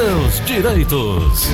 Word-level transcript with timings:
seus 0.00 0.46
direitos. 0.46 1.50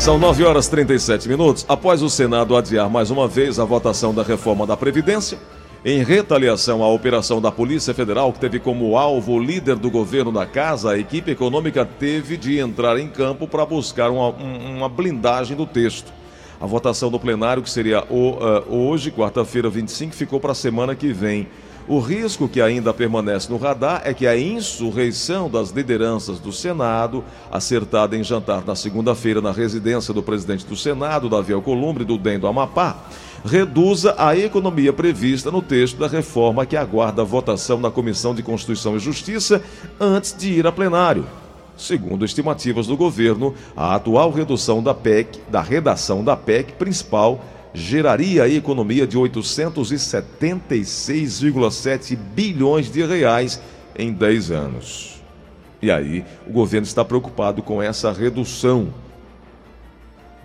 São 0.00 0.18
9 0.18 0.44
horas 0.44 0.66
37 0.68 1.28
minutos. 1.28 1.66
Após 1.68 2.00
o 2.00 2.08
Senado 2.08 2.56
adiar 2.56 2.88
mais 2.88 3.10
uma 3.10 3.28
vez 3.28 3.58
a 3.58 3.66
votação 3.66 4.14
da 4.14 4.22
reforma 4.22 4.66
da 4.66 4.78
Previdência, 4.78 5.38
em 5.84 6.02
retaliação 6.02 6.82
à 6.82 6.88
operação 6.88 7.38
da 7.38 7.52
Polícia 7.52 7.92
Federal, 7.92 8.32
que 8.32 8.40
teve 8.40 8.58
como 8.58 8.96
alvo 8.96 9.32
o 9.32 9.38
líder 9.38 9.76
do 9.76 9.90
governo 9.90 10.32
da 10.32 10.46
casa, 10.46 10.92
a 10.92 10.98
equipe 10.98 11.30
econômica 11.30 11.84
teve 11.84 12.38
de 12.38 12.58
entrar 12.58 12.98
em 12.98 13.08
campo 13.08 13.46
para 13.46 13.66
buscar 13.66 14.10
uma, 14.10 14.30
uma, 14.30 14.88
blindagem 14.88 15.54
do 15.54 15.66
texto. 15.66 16.10
A 16.58 16.64
votação 16.64 17.10
do 17.10 17.20
plenário, 17.20 17.62
que 17.62 17.68
seria 17.68 18.04
uh, 18.04 18.74
hoje, 18.74 19.10
quarta-feira 19.10 19.68
25, 19.68 20.14
ficou 20.14 20.40
para 20.40 20.52
a 20.52 20.54
semana 20.54 20.94
que 20.94 21.12
vem. 21.12 21.46
O 21.88 21.98
risco 21.98 22.48
que 22.48 22.60
ainda 22.60 22.94
permanece 22.94 23.50
no 23.50 23.58
radar 23.58 24.02
é 24.04 24.14
que 24.14 24.26
a 24.26 24.38
insurreição 24.38 25.50
das 25.50 25.70
lideranças 25.70 26.38
do 26.38 26.52
Senado, 26.52 27.24
acertada 27.50 28.16
em 28.16 28.22
jantar 28.22 28.64
na 28.64 28.76
segunda-feira 28.76 29.40
na 29.40 29.50
residência 29.50 30.14
do 30.14 30.22
presidente 30.22 30.64
do 30.64 30.76
Senado, 30.76 31.28
Davi 31.28 31.52
Alcolumbre, 31.52 32.04
do 32.04 32.16
DEM 32.16 32.38
do 32.38 32.46
Amapá, 32.46 32.96
reduza 33.44 34.14
a 34.16 34.36
economia 34.36 34.92
prevista 34.92 35.50
no 35.50 35.60
texto 35.60 35.98
da 35.98 36.06
reforma 36.06 36.64
que 36.64 36.76
aguarda 36.76 37.22
a 37.22 37.24
votação 37.24 37.80
na 37.80 37.90
Comissão 37.90 38.32
de 38.32 38.44
Constituição 38.44 38.96
e 38.96 39.00
Justiça 39.00 39.60
antes 39.98 40.36
de 40.36 40.52
ir 40.52 40.66
a 40.66 40.70
plenário. 40.70 41.26
Segundo 41.76 42.24
estimativas 42.24 42.86
do 42.86 42.96
governo, 42.96 43.54
a 43.76 43.96
atual 43.96 44.30
redução 44.30 44.80
da 44.80 44.94
PEC, 44.94 45.40
da 45.48 45.60
redação 45.60 46.22
da 46.22 46.36
PEC 46.36 46.74
principal, 46.74 47.44
geraria 47.74 48.44
a 48.44 48.48
economia 48.48 49.06
de 49.06 49.16
876,7 49.16 52.16
bilhões 52.16 52.90
de 52.90 53.04
reais 53.04 53.60
em 53.98 54.12
10 54.12 54.50
anos. 54.50 55.22
E 55.80 55.90
aí, 55.90 56.22
o 56.46 56.52
governo 56.52 56.86
está 56.86 57.02
preocupado 57.04 57.62
com 57.62 57.82
essa 57.82 58.12
redução. 58.12 58.92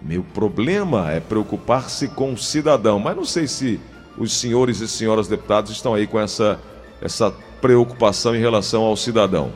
Meu 0.01 0.23
problema 0.23 1.11
é 1.11 1.19
preocupar-se 1.19 2.07
com 2.07 2.33
o 2.33 2.37
cidadão, 2.37 2.99
mas 2.99 3.15
não 3.15 3.25
sei 3.25 3.47
se 3.47 3.79
os 4.17 4.33
senhores 4.33 4.79
e 4.79 4.87
senhoras 4.87 5.27
deputados 5.27 5.71
estão 5.71 5.93
aí 5.93 6.07
com 6.07 6.19
essa, 6.19 6.59
essa 7.01 7.31
preocupação 7.61 8.35
em 8.35 8.39
relação 8.39 8.83
ao 8.83 8.95
cidadão. 8.95 9.51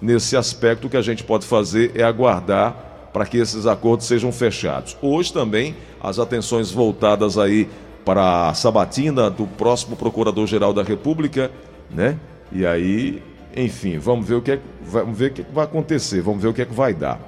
Nesse 0.00 0.36
aspecto, 0.36 0.86
o 0.86 0.90
que 0.90 0.96
a 0.96 1.02
gente 1.02 1.24
pode 1.24 1.46
fazer 1.46 1.92
é 1.94 2.02
aguardar 2.02 2.91
para 3.12 3.26
que 3.26 3.36
esses 3.36 3.66
acordos 3.66 4.06
sejam 4.06 4.32
fechados. 4.32 4.96
Hoje 5.02 5.32
também 5.32 5.76
as 6.00 6.18
atenções 6.18 6.70
voltadas 6.70 7.36
aí 7.36 7.68
para 8.04 8.48
a 8.48 8.54
sabatina 8.54 9.30
do 9.30 9.46
próximo 9.46 9.96
Procurador-Geral 9.96 10.72
da 10.72 10.82
República, 10.82 11.50
né? 11.90 12.18
E 12.50 12.66
aí, 12.66 13.22
enfim, 13.56 13.98
vamos 13.98 14.26
ver 14.26 14.34
o 14.34 14.42
que 14.42 14.52
é, 14.52 14.60
vamos 14.82 15.16
ver 15.16 15.30
o 15.30 15.34
que, 15.34 15.40
é 15.42 15.44
que 15.44 15.52
vai 15.52 15.64
acontecer, 15.64 16.20
vamos 16.20 16.42
ver 16.42 16.48
o 16.48 16.54
que 16.54 16.62
é 16.62 16.64
que 16.64 16.74
vai 16.74 16.94
dar. 16.94 17.20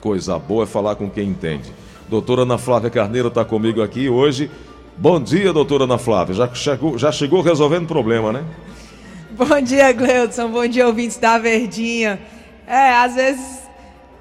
Coisa 0.00 0.38
boa 0.38 0.64
é 0.64 0.66
falar 0.66 0.94
com 0.94 1.08
quem 1.10 1.28
entende. 1.28 1.72
Doutora 2.08 2.42
Ana 2.42 2.58
Flávia 2.58 2.90
Carneiro 2.90 3.28
está 3.28 3.44
comigo 3.44 3.82
aqui 3.82 4.08
hoje. 4.08 4.50
Bom 4.96 5.20
dia, 5.20 5.52
doutora 5.52 5.84
Ana 5.84 5.98
Flávia. 5.98 6.34
Já 6.34 6.54
chegou, 6.54 6.98
já 6.98 7.10
chegou 7.10 7.40
resolvendo 7.40 7.86
problema, 7.86 8.32
né? 8.32 8.44
Bom 9.30 9.60
dia, 9.60 9.92
Gleudson. 9.92 10.48
Bom 10.48 10.66
dia, 10.66 10.86
ouvintes 10.86 11.16
da 11.16 11.38
Verdinha. 11.38 12.20
É, 12.66 12.94
às 12.94 13.14
vezes 13.14 13.63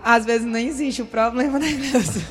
às 0.04 0.26
vezes 0.26 0.46
nem 0.46 0.68
existe 0.68 1.02
o 1.02 1.06
problema, 1.06 1.58
né, 1.58 1.72
Deus? 1.72 2.24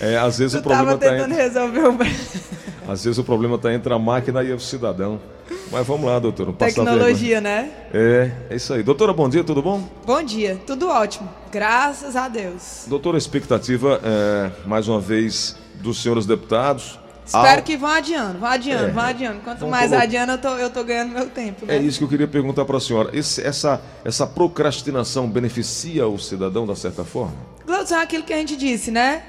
É, 0.00 0.16
às 0.18 0.38
vezes 0.38 0.54
eu 0.54 0.60
o 0.60 0.62
problema 0.62 0.94
está 0.94 1.10
tentando 1.10 1.32
entre... 1.32 1.42
resolver 1.42 1.88
o 1.88 2.90
Às 2.90 3.04
vezes 3.04 3.18
o 3.18 3.24
problema 3.24 3.56
está 3.56 3.72
entre 3.72 3.92
a 3.92 3.98
máquina 3.98 4.42
e 4.42 4.52
o 4.52 4.58
cidadão. 4.60 5.20
Mas 5.70 5.86
vamos 5.86 6.06
lá, 6.06 6.18
doutora. 6.18 6.52
Tecnologia, 6.52 7.40
né? 7.40 7.70
É, 7.94 8.30
é 8.50 8.56
isso 8.56 8.74
aí. 8.74 8.82
Doutora, 8.82 9.12
bom 9.12 9.28
dia, 9.28 9.42
tudo 9.42 9.62
bom? 9.62 9.88
Bom 10.04 10.22
dia, 10.22 10.60
tudo 10.66 10.88
ótimo. 10.88 11.28
Graças 11.50 12.16
a 12.16 12.28
Deus. 12.28 12.84
Doutora, 12.86 13.16
expectativa, 13.16 14.00
é, 14.04 14.50
mais 14.66 14.88
uma 14.88 15.00
vez, 15.00 15.56
dos 15.80 16.02
senhores 16.02 16.26
deputados 16.26 16.98
Espero 17.24 17.60
ah, 17.60 17.62
que 17.62 17.76
vão 17.76 17.88
adiando, 17.88 18.38
vão 18.38 18.48
adiando, 18.48 18.84
é, 18.84 18.90
vão 18.90 19.04
adiando. 19.04 19.40
Quanto 19.40 19.66
mais 19.68 19.90
colocar... 19.90 20.04
adiando, 20.04 20.32
eu 20.32 20.38
tô, 20.38 20.48
eu 20.56 20.70
tô 20.70 20.84
ganhando 20.84 21.12
meu 21.12 21.28
tempo. 21.30 21.64
Né? 21.64 21.76
É 21.76 21.78
isso 21.80 21.98
que 21.98 22.04
eu 22.04 22.08
queria 22.08 22.26
perguntar 22.26 22.64
para 22.64 22.76
a 22.76 22.80
senhora. 22.80 23.10
Esse, 23.16 23.40
essa, 23.42 23.80
essa 24.04 24.26
procrastinação 24.26 25.28
beneficia 25.28 26.06
o 26.06 26.18
cidadão 26.18 26.66
da 26.66 26.74
certa 26.74 27.04
forma? 27.04 27.34
Gleudson, 27.64 27.94
é 27.94 28.02
aquilo 28.02 28.24
que 28.24 28.32
a 28.32 28.38
gente 28.38 28.56
disse, 28.56 28.90
né? 28.90 29.22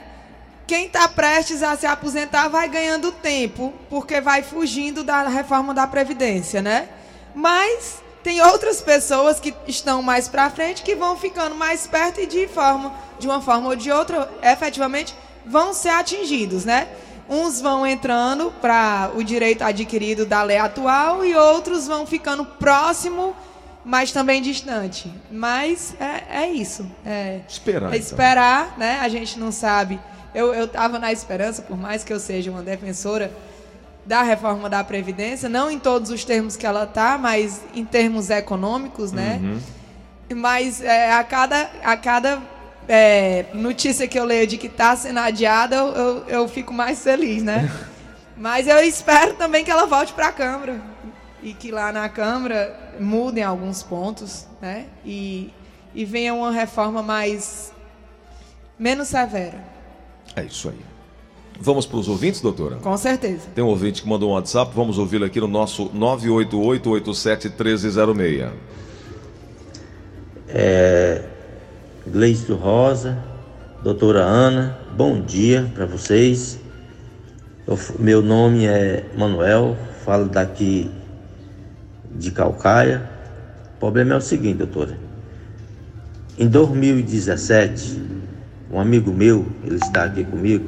Quem 0.66 0.88
está 0.88 1.08
prestes 1.08 1.62
a 1.62 1.76
se 1.76 1.86
aposentar 1.86 2.48
vai 2.48 2.68
ganhando 2.68 3.12
tempo, 3.12 3.74
porque 3.90 4.20
vai 4.22 4.42
fugindo 4.42 5.04
da 5.04 5.28
reforma 5.28 5.74
da 5.74 5.86
Previdência, 5.86 6.62
né? 6.62 6.90
Mas 7.36 8.02
tem 8.24 8.42
outras 8.42 8.82
pessoas 8.82 9.40
que 9.40 9.54
estão 9.68 10.02
mais 10.02 10.28
para 10.28 10.50
frente 10.50 10.82
que 10.82 10.96
vão 10.96 11.18
ficando 11.18 11.54
mais 11.54 11.86
perto 11.86 12.22
e 12.22 12.26
de 12.26 12.48
forma, 12.48 12.94
de 13.20 13.28
uma 13.28 13.42
forma 13.42 13.68
ou 13.68 13.76
de 13.76 13.92
outra, 13.92 14.32
efetivamente, 14.42 15.14
vão 15.46 15.74
ser 15.74 15.90
atingidos, 15.90 16.64
né? 16.64 16.88
Uns 17.30 17.62
vão 17.62 17.88
entrando 17.88 18.52
para 18.62 19.12
o 19.16 19.24
direito 19.24 19.64
adquirido 19.64 20.26
da 20.26 20.44
lei 20.44 20.58
atual 20.58 21.26
e 21.26 21.36
outros 21.36 21.88
vão 21.88 22.06
ficando 22.06 22.44
próximo, 22.44 23.36
mas 23.86 24.12
também 24.12 24.42
distante. 24.42 25.12
Mas 25.32 25.96
é, 26.00 26.44
é 26.44 26.52
isso. 26.52 26.86
É 27.06 27.42
esperar. 27.48 27.94
É 27.94 27.98
esperar, 27.98 28.66
então. 28.68 28.80
né? 28.80 29.00
A 29.00 29.08
gente 29.08 29.40
não 29.40 29.52
sabe. 29.52 30.00
Eu 30.36 30.66
estava 30.66 30.98
na 30.98 31.12
esperança, 31.12 31.62
por 31.62 31.78
mais 31.78 32.04
que 32.04 32.12
eu 32.12 32.20
seja 32.20 32.50
uma 32.50 32.64
defensora 32.64 33.32
da 34.06 34.22
reforma 34.22 34.70
da 34.70 34.84
Previdência, 34.84 35.48
não 35.48 35.72
em 35.72 35.80
todos 35.80 36.10
os 36.10 36.26
termos 36.26 36.58
que 36.58 36.66
ela 36.66 36.84
está, 36.84 37.18
mas 37.18 37.62
em 37.74 37.86
termos 37.86 38.30
econômicos, 38.30 39.12
né? 39.12 39.40
Uhum. 39.42 39.60
Mas 40.36 40.82
é, 40.82 41.14
a, 41.14 41.24
cada, 41.24 41.70
a 41.84 41.96
cada 41.96 42.42
é, 42.88 43.46
notícia 43.54 44.08
que 44.08 44.20
eu 44.20 44.26
leio 44.26 44.48
de 44.48 44.58
que 44.58 44.68
está 44.68 44.96
sendo 44.96 45.20
adiada, 45.20 45.76
eu, 45.76 45.88
eu, 45.88 46.24
eu, 46.28 46.48
fico 46.48 46.74
mais 46.74 47.04
feliz, 47.04 47.44
né? 47.44 47.72
Mas 48.38 48.68
eu 48.68 48.80
espero 48.80 49.34
também 49.36 49.64
que 49.64 49.72
ela 49.72 49.86
volte 49.86 50.14
para 50.14 50.28
a 50.28 50.32
Câmara. 50.32 50.82
E 51.42 51.54
que 51.54 51.72
lá 51.72 51.92
na 51.92 52.08
Câmara 52.10 52.94
mudem 53.00 53.44
alguns 53.44 53.84
pontos, 53.84 54.48
né? 54.62 54.88
E, 55.06 55.54
e 55.94 56.06
venha 56.06 56.34
uma 56.34 56.52
reforma 56.52 57.04
mais. 57.04 57.72
menos 58.80 59.10
severa. 59.10 59.64
É 60.36 60.44
isso 60.44 60.70
aí. 60.70 60.80
Vamos 61.60 61.86
para 61.86 61.98
os 61.98 62.08
ouvintes, 62.10 62.42
doutora? 62.42 62.78
Com 62.78 62.98
certeza. 62.98 63.48
Tem 63.54 63.64
um 63.64 63.68
ouvinte 63.68 64.02
que 64.02 64.10
mandou 64.10 64.32
um 64.32 64.34
WhatsApp, 64.34 64.72
vamos 64.76 64.98
ouvi-lo 64.98 65.26
aqui 65.26 65.40
no 65.40 65.48
nosso 65.48 65.92
988-87-1306. 65.92 68.50
É, 70.50 71.30
Gleice 72.06 72.52
Rosa, 72.52 73.18
doutora 73.82 74.20
Ana, 74.20 74.78
bom 74.94 75.22
dia 75.22 75.72
para 75.74 75.86
vocês. 75.86 76.60
Eu, 77.66 77.80
meu 77.98 78.22
nome 78.22 78.66
é 78.66 79.06
Manuel, 79.18 79.78
falo 80.04 80.26
daqui 80.26 80.92
de 82.14 82.30
Calcaia. 82.32 83.10
O 83.78 83.80
problema 83.80 84.16
é 84.16 84.18
o 84.18 84.22
seguinte, 84.22 84.58
doutora. 84.58 84.98
Em 86.38 86.46
2017, 86.46 88.02
um 88.70 88.82
amigo 88.82 89.14
meu, 89.14 89.48
ele 89.64 89.78
está 89.78 90.04
aqui 90.04 90.26
comigo, 90.26 90.68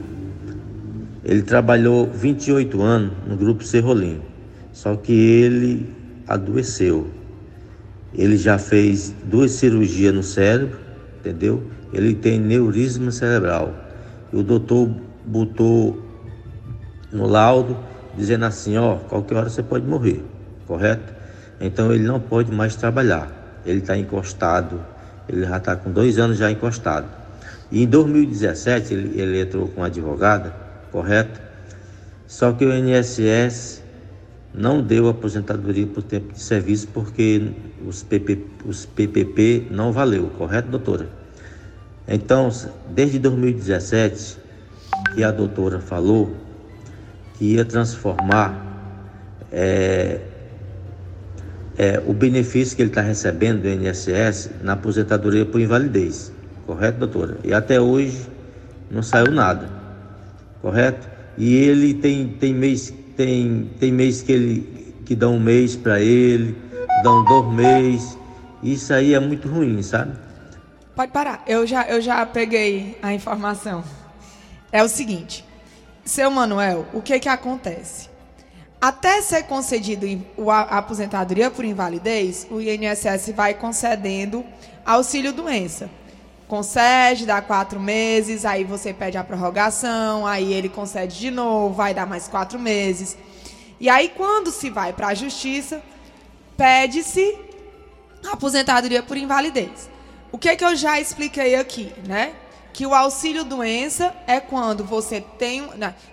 ele 1.22 1.42
trabalhou 1.42 2.10
28 2.10 2.82
anos 2.82 3.12
no 3.28 3.36
Grupo 3.36 3.62
Serrolim, 3.62 4.22
só 4.72 4.96
que 4.96 5.12
ele 5.12 5.94
adoeceu. 6.30 7.10
Ele 8.14 8.38
já 8.38 8.58
fez 8.58 9.14
duas 9.26 9.52
cirurgias 9.52 10.16
no 10.16 10.24
cérebro 10.24 10.85
entendeu? 11.26 11.64
Ele 11.92 12.14
tem 12.14 12.40
neurisma 12.40 13.10
cerebral. 13.10 13.74
E 14.32 14.38
o 14.38 14.44
doutor 14.44 14.90
botou 15.26 16.00
no 17.12 17.28
laudo 17.28 17.78
dizendo 18.16 18.46
assim, 18.46 18.78
ó, 18.78 18.98
qualquer 18.98 19.36
hora 19.36 19.50
você 19.50 19.64
pode 19.64 19.86
morrer, 19.86 20.24
correto? 20.68 21.14
Então 21.60 21.92
ele 21.92 22.04
não 22.04 22.20
pode 22.20 22.52
mais 22.52 22.76
trabalhar. 22.76 23.62
Ele 23.66 23.80
está 23.80 23.98
encostado, 23.98 24.80
ele 25.28 25.44
já 25.46 25.58
está 25.58 25.76
com 25.76 25.92
dois 25.92 26.20
anos 26.20 26.38
já 26.38 26.52
encostado. 26.52 27.08
E 27.72 27.84
em 27.84 27.88
2017 27.88 28.94
ele, 28.94 29.20
ele 29.20 29.42
entrou 29.42 29.68
com 29.68 29.84
advogada, 29.84 30.54
correto? 30.92 31.42
Só 32.28 32.52
que 32.54 32.66
o 32.66 32.74
INSS 32.74 33.84
não 34.54 34.82
deu 34.82 35.10
aposentadoria 35.10 35.88
por 35.88 36.04
tempo 36.04 36.34
de 36.34 36.40
serviço 36.40 36.88
porque 36.94 37.52
os, 37.86 38.06
os 38.66 38.86
PPP 38.86 39.68
não 39.72 39.92
valeu, 39.92 40.28
correto, 40.38 40.70
doutora? 40.70 41.25
Então, 42.08 42.50
desde 42.90 43.18
2017, 43.20 44.38
que 45.14 45.24
a 45.24 45.32
doutora 45.32 45.80
falou 45.80 46.36
que 47.38 47.54
ia 47.54 47.66
transformar 47.66 48.64
é, 49.52 50.20
é, 51.78 52.02
o 52.06 52.14
benefício 52.14 52.76
que 52.76 52.82
ele 52.82 52.90
está 52.90 53.02
recebendo 53.02 53.62
do 53.62 53.70
INSS 53.70 54.52
na 54.62 54.74
aposentadoria 54.74 55.46
por 55.46 55.60
invalidez, 55.60 56.32
correto, 56.66 57.00
doutora? 57.00 57.38
E 57.44 57.54
até 57.54 57.80
hoje 57.82 58.28
não 58.90 59.02
saiu 59.02 59.32
nada, 59.32 59.68
correto? 60.62 61.08
E 61.38 61.56
ele 61.56 61.94
tem, 61.94 62.28
tem 62.28 62.54
mês 62.54 62.94
tem, 63.18 63.70
tem 63.80 63.92
mês 63.92 64.22
que 64.22 64.32
ele 64.32 64.94
que 65.06 65.16
dá 65.16 65.30
um 65.30 65.40
mês 65.40 65.76
para 65.76 66.00
ele, 66.00 66.56
dão 67.04 67.24
dois 67.26 67.54
meses. 67.54 68.18
Isso 68.64 68.92
aí 68.92 69.14
é 69.14 69.20
muito 69.20 69.48
ruim, 69.48 69.82
sabe? 69.84 70.25
Pode 70.96 71.12
parar. 71.12 71.44
Eu 71.46 71.68
já, 71.68 71.84
eu 71.84 72.00
já 72.00 72.26
peguei 72.26 72.98
a 73.02 73.14
informação. 73.14 73.84
É 74.72 74.82
o 74.82 74.88
seguinte, 74.88 75.44
seu 76.06 76.32
Manuel, 76.32 76.86
o 76.94 77.02
que 77.02 77.20
que 77.20 77.28
acontece? 77.28 78.10
Até 78.80 79.22
ser 79.22 79.44
concedido 79.44 80.06
a 80.50 80.78
aposentadoria 80.78 81.52
por 81.52 81.66
invalidez, 81.66 82.48
o 82.50 82.62
INSS 82.62 83.32
vai 83.36 83.54
concedendo 83.54 84.46
auxílio 84.86 85.34
doença. 85.34 85.90
Concede, 86.48 87.26
dá 87.26 87.42
quatro 87.42 87.80
meses, 87.80 88.46
aí 88.46 88.64
você 88.64 88.94
pede 88.94 89.18
a 89.18 89.24
prorrogação, 89.24 90.26
aí 90.26 90.54
ele 90.54 90.70
concede 90.70 91.18
de 91.18 91.32
novo, 91.32 91.74
vai 91.74 91.94
dar 91.94 92.06
mais 92.06 92.28
quatro 92.28 92.60
meses. 92.60 93.18
E 93.80 93.90
aí, 93.90 94.10
quando 94.16 94.52
se 94.52 94.70
vai 94.70 94.94
para 94.94 95.08
a 95.08 95.14
justiça, 95.14 95.82
pede-se 96.56 97.38
aposentadoria 98.32 99.04
por 99.04 99.18
invalidez. 99.18 99.95
O 100.36 100.38
que, 100.38 100.50
é 100.50 100.56
que 100.58 100.66
eu 100.66 100.76
já 100.76 101.00
expliquei 101.00 101.56
aqui, 101.56 101.94
né? 102.06 102.34
Que 102.74 102.86
o 102.86 102.94
auxílio 102.94 103.46
doença 103.46 104.14
é 104.28 104.38
quando 104.38 104.84
você 104.84 105.22
tem. 105.22 105.66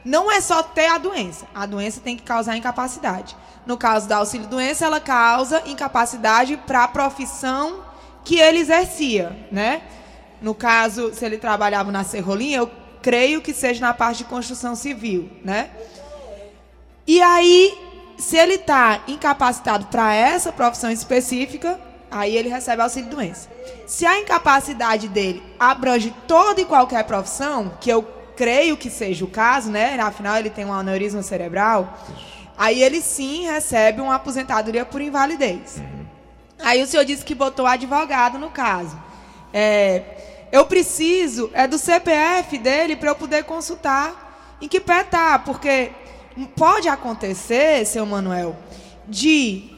Não 0.05 0.31
é 0.31 0.41
só 0.41 0.63
ter 0.63 0.87
a 0.87 0.97
doença. 0.97 1.45
A 1.53 1.67
doença 1.67 2.01
tem 2.01 2.17
que 2.17 2.23
causar 2.23 2.57
incapacidade. 2.57 3.37
No 3.67 3.77
caso 3.77 4.07
da 4.07 4.19
auxílio 4.19 4.47
doença, 4.47 4.85
ela 4.85 5.01
causa 5.01 5.61
incapacidade 5.67 6.57
para 6.57 6.85
a 6.85 6.89
profissão 6.89 7.81
que 8.25 8.39
ele 8.39 8.61
exercia, 8.61 9.37
né? 9.51 9.83
No 10.41 10.55
caso, 10.55 11.13
se 11.13 11.25
ele 11.25 11.37
trabalhava 11.37 11.91
na 11.91 12.05
serrolinha, 12.05 12.59
eu 12.59 12.71
creio 13.03 13.43
que 13.43 13.53
seja 13.53 13.81
na 13.81 13.93
parte 13.93 14.19
de 14.19 14.25
construção 14.27 14.77
civil, 14.77 15.33
né? 15.45 15.69
E 17.09 17.21
aí, 17.21 17.77
se 18.17 18.37
ele 18.37 18.55
está 18.55 19.03
incapacitado 19.09 19.87
para 19.87 20.15
essa 20.15 20.53
profissão 20.53 20.93
específica, 20.93 21.81
aí 22.13 22.37
ele 22.37 22.51
recebe 22.51 22.83
auxílio 22.83 23.11
doença. 23.11 23.49
Se 23.87 24.05
a 24.05 24.21
incapacidade 24.21 25.09
dele 25.09 25.43
abrange 25.59 26.15
toda 26.29 26.61
e 26.61 26.65
qualquer 26.65 27.05
profissão, 27.05 27.73
que 27.81 27.91
eu 27.91 28.03
creio 28.37 28.77
que 28.77 28.91
seja 28.91 29.25
o 29.25 29.29
caso, 29.29 29.71
né? 29.71 29.99
Afinal, 29.99 30.37
ele 30.37 30.51
tem 30.51 30.65
um 30.65 30.73
aneurisma 30.73 31.23
cerebral, 31.23 31.99
aí 32.57 32.83
ele 32.83 33.01
sim 33.01 33.47
recebe 33.47 34.01
uma 34.01 34.17
aposentadoria 34.17 34.85
por 34.85 35.01
invalidez. 35.01 35.83
Aí 36.63 36.83
o 36.83 36.87
senhor 36.87 37.05
disse 37.05 37.25
que 37.25 37.35
botou 37.35 37.67
advogado 37.67 38.39
no 38.39 38.51
caso. 38.51 38.97
É, 39.53 40.03
eu 40.53 40.67
preciso 40.67 41.51
é 41.55 41.67
do 41.67 41.79
CPF 41.79 42.59
dele 42.59 42.95
para 42.95 43.11
eu 43.11 43.15
poder 43.15 43.45
consultar 43.45 44.57
em 44.61 44.69
que 44.69 44.79
pé 44.79 45.03
tá, 45.03 45.39
porque 45.39 45.91
pode 46.57 46.89
acontecer, 46.89 47.85
seu 47.87 48.07
Manuel, 48.07 48.57
de 49.09 49.72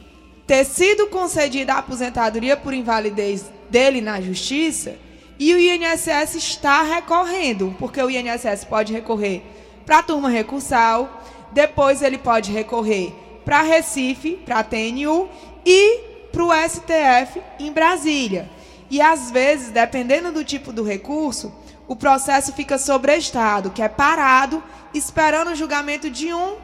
ter 0.47 0.63
sido 0.65 1.07
concedida 1.07 1.73
a 1.73 1.79
aposentadoria 1.79 2.55
por 2.55 2.73
invalidez 2.73 3.45
dele 3.69 4.01
na 4.01 4.21
justiça 4.21 4.95
e 5.37 5.53
o 5.53 5.59
INSS 5.59 6.35
está 6.35 6.81
recorrendo, 6.83 7.75
porque 7.77 8.01
o 8.01 8.09
INSS 8.09 8.63
pode 8.65 8.93
recorrer 8.93 9.43
para 9.85 9.99
a 9.99 10.03
turma 10.03 10.29
recursal, 10.29 11.23
depois 11.51 12.01
ele 12.01 12.17
pode 12.17 12.51
recorrer 12.51 13.13
para 13.43 13.61
Recife, 13.61 14.37
para 14.45 14.59
a 14.59 14.63
TNU 14.63 15.29
e 15.65 15.99
para 16.31 16.43
o 16.43 16.51
STF 16.51 17.41
em 17.59 17.71
Brasília. 17.71 18.49
E 18.89 19.01
às 19.01 19.31
vezes, 19.31 19.71
dependendo 19.71 20.31
do 20.31 20.43
tipo 20.43 20.71
do 20.71 20.83
recurso, 20.83 21.53
o 21.87 21.95
processo 21.95 22.53
fica 22.53 22.77
sobrestado, 22.77 23.71
que 23.71 23.81
é 23.81 23.89
parado, 23.89 24.63
esperando 24.93 25.51
o 25.51 25.55
julgamento 25.55 26.09
de 26.09 26.33
um 26.33 26.55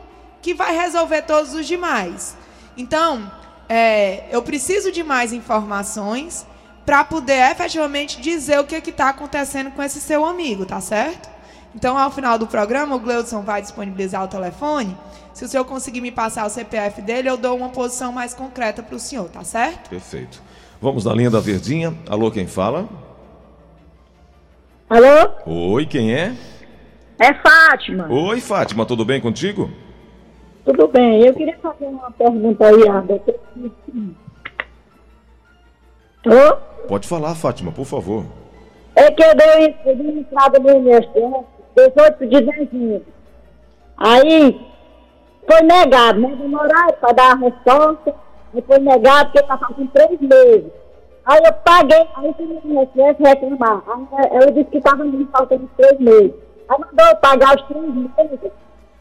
que 0.41 0.53
vai 0.53 0.75
resolver 0.75 1.21
todos 1.23 1.53
os 1.53 1.67
demais. 1.67 2.35
Então, 2.75 3.31
é, 3.73 4.25
eu 4.29 4.41
preciso 4.41 4.91
de 4.91 5.01
mais 5.01 5.31
informações 5.31 6.45
para 6.85 7.05
poder 7.05 7.51
efetivamente 7.51 8.19
dizer 8.19 8.59
o 8.59 8.65
que 8.65 8.75
está 8.75 9.07
acontecendo 9.07 9.71
com 9.71 9.81
esse 9.81 10.01
seu 10.01 10.25
amigo, 10.25 10.65
tá 10.65 10.81
certo? 10.81 11.29
Então, 11.73 11.97
ao 11.97 12.11
final 12.11 12.37
do 12.37 12.45
programa, 12.45 12.97
o 12.97 12.99
Gleudson 12.99 13.43
vai 13.43 13.61
disponibilizar 13.61 14.21
o 14.25 14.27
telefone. 14.27 14.97
Se 15.33 15.45
o 15.45 15.47
senhor 15.47 15.63
conseguir 15.63 16.01
me 16.01 16.11
passar 16.11 16.45
o 16.45 16.49
CPF 16.49 17.01
dele, 17.01 17.29
eu 17.29 17.37
dou 17.37 17.55
uma 17.55 17.69
posição 17.69 18.11
mais 18.11 18.33
concreta 18.33 18.83
para 18.83 18.93
o 18.93 18.99
senhor, 18.99 19.29
tá 19.29 19.45
certo? 19.45 19.89
Perfeito. 19.89 20.43
Vamos 20.81 21.05
na 21.05 21.13
linha 21.13 21.29
da 21.29 21.39
Verdinha. 21.39 21.95
Alô, 22.09 22.29
quem 22.29 22.47
fala? 22.47 22.89
Alô? 24.89 25.31
Oi, 25.45 25.85
quem 25.85 26.13
é? 26.13 26.35
É 27.17 27.33
Fátima. 27.35 28.11
Oi, 28.11 28.41
Fátima, 28.41 28.85
tudo 28.85 29.05
bem 29.05 29.21
contigo? 29.21 29.71
Tudo 30.65 30.87
bem. 30.87 31.25
Eu 31.25 31.33
queria 31.33 31.57
fazer 31.57 31.85
uma 31.85 32.11
pergunta 32.11 32.65
aí? 32.65 32.87
Pode 36.87 37.07
falar, 37.07 37.35
Fátima, 37.35 37.71
por 37.71 37.85
favor. 37.85 38.25
É 38.95 39.09
que 39.11 39.23
eu 39.23 39.35
dei, 39.35 39.75
eu 39.85 39.95
dei 39.95 40.19
entrada 40.19 40.59
no 40.59 40.69
INSS 40.69 41.45
18 41.75 42.27
de 42.27 42.41
dezembro. 42.41 43.05
Aí 43.97 44.61
foi 45.47 45.61
negado, 45.61 46.19
né? 46.19 46.35
Demoraram 46.35 46.93
para 46.99 47.13
dar 47.13 47.31
a 47.31 47.35
resposta. 47.35 48.13
E 48.53 48.61
foi 48.61 48.79
negado 48.79 49.31
porque 49.31 49.39
estava 49.39 49.65
com 49.73 49.87
três 49.87 50.19
meses. 50.19 50.71
Aí 51.23 51.39
eu 51.45 51.53
paguei, 51.53 52.05
aí 52.15 52.33
fui 52.35 52.45
no 52.45 52.81
INSS 52.81 53.17
reclamar. 53.19 53.81
Aí 53.87 54.27
ela 54.31 54.51
disse 54.51 54.69
que 54.69 54.77
estava 54.77 55.03
me 55.03 55.25
faltando 55.31 55.69
três 55.77 55.99
meses. 55.99 56.33
Aí 56.67 56.77
mandou 56.79 57.05
eu 57.07 57.15
pagar 57.17 57.55
os 57.55 57.63
três 57.63 57.85
meses 57.85 58.51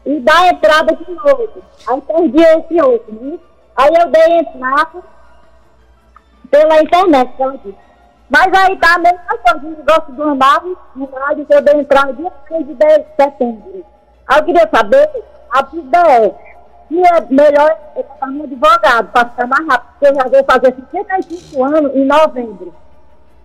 e 0.05 0.19
dar 0.19 0.47
entrada 0.47 0.95
de 0.95 1.11
novo. 1.11 1.49
Aí 1.87 2.01
perdi 2.01 2.41
esse 2.41 2.81
outro, 2.81 3.13
né? 3.13 3.39
Aí 3.75 3.93
eu 3.99 4.09
dei 4.09 4.39
entrada 4.39 5.03
pela 6.49 6.81
internet, 6.81 7.33
ela 7.39 7.57
disse. 7.57 7.77
Mas 8.29 8.53
aí 8.53 8.77
tá 8.77 8.95
a 8.95 8.99
mesma 8.99 9.37
coisa, 9.37 9.67
o 9.67 9.69
negócio 9.71 10.13
do 10.13 10.35
nave, 10.35 10.77
no 10.95 11.05
rádio 11.05 11.45
que 11.45 11.53
eu 11.53 11.61
dei 11.61 11.75
entrada 11.75 12.13
dia 12.13 12.31
3 12.47 12.65
de 12.65 12.75
setembro. 13.15 13.85
Aí 14.27 14.39
eu 14.39 14.45
queria 14.45 14.69
saber, 14.73 15.09
a 15.49 15.61
dúvida 15.63 15.97
é, 15.97 16.29
que 16.87 16.99
é 16.99 17.21
melhor 17.29 17.77
eu 17.95 18.01
estar 18.01 18.27
no 18.27 18.43
advogado, 18.43 19.11
para 19.11 19.29
ficar 19.29 19.47
mais 19.47 19.67
rápido, 19.67 19.89
porque 19.91 20.07
eu 20.07 20.15
já 20.15 20.29
vou 20.29 20.43
fazer 20.45 20.75
55 20.75 21.63
anos 21.63 21.95
em 21.95 22.05
novembro. 22.05 22.73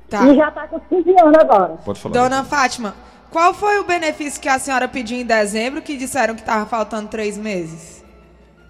Tá. 0.08 0.24
E 0.24 0.36
já 0.36 0.48
está 0.48 0.68
com 0.68 0.78
15 0.78 1.10
anos 1.20 1.38
agora. 1.40 1.76
Pode 1.84 2.00
falar. 2.00 2.14
Dona 2.14 2.44
Fátima, 2.44 2.94
qual 3.30 3.52
foi 3.54 3.78
o 3.78 3.84
benefício 3.84 4.40
que 4.40 4.48
a 4.48 4.58
senhora 4.58 4.88
pediu 4.88 5.18
em 5.18 5.24
dezembro 5.24 5.82
que 5.82 5.96
disseram 5.96 6.34
que 6.34 6.40
estava 6.40 6.66
faltando 6.66 7.08
três 7.08 7.36
meses? 7.36 8.04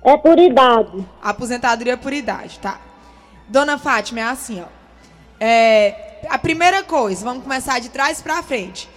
É 0.05 0.17
por 0.17 0.39
idade. 0.39 1.05
Aposentadoria 1.23 1.97
por 1.97 2.13
idade, 2.13 2.59
tá. 2.59 2.81
Dona 3.49 3.79
Fátima, 3.79 4.21
é 4.21 4.25
assim, 4.25 4.61
ó. 4.61 4.67
É, 5.39 6.21
a 6.29 6.39
primeira 6.39 6.83
coisa, 6.83 7.25
vamos 7.25 7.43
começar 7.43 7.79
de 7.81 7.91
trás 7.91 8.21
para 8.23 8.43
frente. 8.43 8.89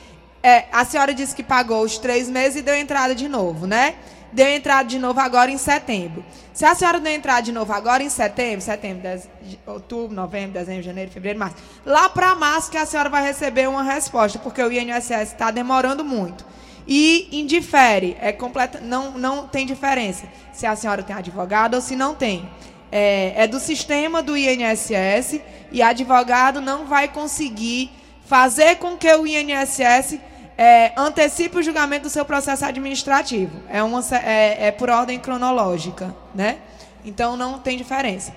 É, 0.42 0.66
a 0.72 0.86
senhora 0.86 1.14
disse 1.14 1.36
que 1.36 1.44
pagou 1.44 1.84
os 1.84 1.98
três 1.98 2.30
meses 2.30 2.60
e 2.60 2.62
deu 2.62 2.76
entrada 2.76 3.14
de 3.14 3.28
novo, 3.28 3.68
né? 3.68 3.96
Deu 4.32 4.48
entrada 4.48 4.88
de 4.88 5.00
novo 5.00 5.20
agora 5.20 5.52
em 5.52 5.58
setembro. 5.58 6.24
Se 6.54 6.66
a 6.66 6.76
senhora 6.76 7.00
deu 7.00 7.14
entrada 7.14 7.42
de 7.42 7.52
novo 7.52 7.72
agora 7.72 8.04
em 8.04 8.10
setembro, 8.10 8.62
setembro, 8.62 9.04
dez, 9.04 9.30
outubro, 9.66 10.16
novembro, 10.16 10.52
dezembro, 10.52 10.84
janeiro, 10.84 11.12
fevereiro, 11.12 11.40
março, 11.40 11.58
lá 11.86 12.10
para 12.10 12.36
março 12.36 12.70
que 12.70 12.78
a 12.78 12.86
senhora 12.86 13.10
vai 13.10 13.24
receber 13.24 13.68
uma 13.68 13.84
resposta, 13.84 14.38
porque 14.40 14.62
o 14.62 14.72
INSS 14.72 15.34
está 15.34 15.52
demorando 15.52 16.04
muito. 16.04 16.46
E 16.88 17.30
indifere, 17.32 18.18
é 18.20 18.32
completa, 18.32 18.80
não, 18.82 19.12
não 19.12 19.48
tem 19.48 19.66
diferença 19.66 20.28
se 20.52 20.66
a 20.66 20.76
senhora 20.76 21.04
tem 21.04 21.16
advogado 21.16 21.76
ou 21.76 21.82
se 21.82 21.96
não 21.96 22.16
tem. 22.16 22.50
É, 22.92 23.44
é 23.44 23.48
do 23.48 23.60
sistema 23.60 24.24
do 24.24 24.36
INSS 24.36 25.40
e 25.72 25.82
advogado 25.82 26.60
não 26.60 26.88
vai 26.88 27.08
conseguir 27.08 27.92
fazer 28.26 28.78
com 28.78 28.98
que 28.98 29.12
o 29.14 29.26
INSS 29.26 30.20
é, 30.62 30.92
antecipe 30.98 31.58
o 31.58 31.64
julgamento 31.64 32.04
do 32.04 32.10
seu 32.10 32.26
processo 32.26 32.66
administrativo. 32.66 33.64
É, 33.70 33.82
uma, 33.82 34.02
é, 34.12 34.68
é 34.68 34.72
por 34.74 34.90
ordem 34.90 35.18
cronológica, 35.18 36.14
né? 36.36 36.58
Então 37.06 37.38
não 37.38 37.60
tem 37.60 37.78
diferença. 37.78 38.36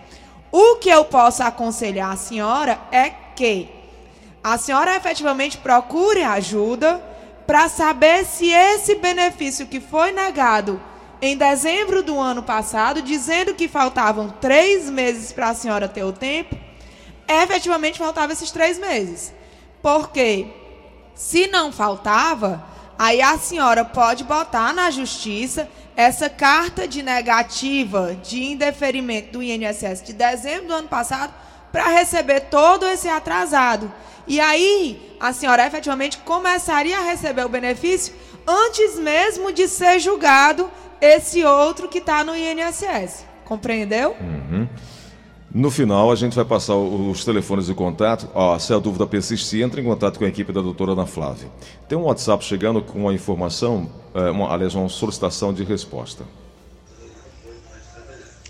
O 0.53 0.77
que 0.77 0.89
eu 0.89 1.05
posso 1.05 1.43
aconselhar 1.43 2.13
a 2.13 2.17
senhora 2.17 2.79
é 2.93 3.11
que 3.35 3.69
a 4.45 4.57
senhora 4.57 4.95
efetivamente 4.95 5.59
procure 5.59 6.23
ajuda 6.23 7.03
para 7.45 7.69
saber 7.69 8.25
se 8.25 8.49
esse 8.51 8.95
benefício 8.95 9.67
que 9.67 9.81
foi 9.81 10.13
negado 10.13 10.81
em 11.21 11.37
dezembro 11.37 12.05
do 12.05 12.21
ano 12.21 12.45
passado, 12.45 13.03
dizendo 13.03 13.53
que 13.53 13.67
faltavam 13.67 14.29
três 14.41 14.89
meses 14.89 15.33
para 15.33 15.49
a 15.49 15.55
senhora 15.55 15.89
ter 15.89 16.05
o 16.05 16.13
tempo, 16.13 16.57
efetivamente 17.27 17.99
faltavam 17.99 18.33
esses 18.33 18.53
três 18.53 18.79
meses. 18.79 19.33
Porque 19.83 20.62
se 21.15 21.47
não 21.47 21.73
faltava, 21.73 22.65
aí 22.99 23.21
a 23.21 23.39
senhora 23.39 23.85
pode 23.85 24.25
botar 24.25 24.73
na 24.73 24.91
justiça 24.91 25.69
essa 25.97 26.31
carta 26.31 26.89
de 26.89 27.03
negativa 27.03 28.17
de 28.23 28.43
indeferimento 28.43 29.33
do 29.33 29.43
INSS 29.43 30.03
de 30.03 30.13
dezembro 30.13 30.69
do 30.69 30.75
ano 30.75 30.89
passado 30.89 31.33
para 31.71 31.89
receber 31.89 32.41
todo 32.43 32.87
esse 32.87 33.09
atrasado. 33.09 33.93
E 34.27 34.41
aí 34.41 35.17
a 35.21 35.33
senhora 35.33 35.67
efetivamente 35.67 36.19
começaria 36.19 36.99
a 36.99 37.03
receber 37.03 37.45
o 37.45 37.49
benefício 37.49 38.15
antes 38.47 38.99
mesmo 38.99 39.53
de 39.53 39.69
ser 39.69 39.99
julgado 39.99 40.71
esse 41.01 41.45
outro 41.45 41.89
que 41.89 41.99
está 41.99 42.23
no 42.23 42.35
INSS. 42.37 43.25
Compreendeu? 43.45 44.17
Uhum. 44.21 44.69
No 45.55 45.71
final, 45.71 46.11
a 46.11 46.17
gente 46.17 46.35
vai 46.35 46.47
passar 46.47 46.75
os 46.77 47.27
telefones 47.27 47.67
de 47.67 47.75
contato. 47.75 48.27
Ó, 48.35 48.59
se 48.59 48.73
a 48.73 48.79
dúvida 48.79 49.07
persistir, 49.07 49.63
entre 49.63 49.83
em 49.83 49.85
contato 49.85 50.19
com 50.19 50.25
a 50.25 50.29
equipe 50.29 50.51
da 50.51 50.63
doutora 50.63 50.93
Ana 50.93 51.05
Flávia. 51.05 51.49
Tem 51.87 51.99
um 51.99 52.05
WhatsApp 52.05 52.43
chegando 52.43 52.81
com 52.81 53.01
uma 53.01 53.13
informação, 53.13 53.91
é, 54.15 54.31
uma, 54.31 54.51
aliás, 54.51 54.75
uma 54.75 54.89
solicitação 54.89 55.53
de 55.53 55.63
resposta. 55.63 56.25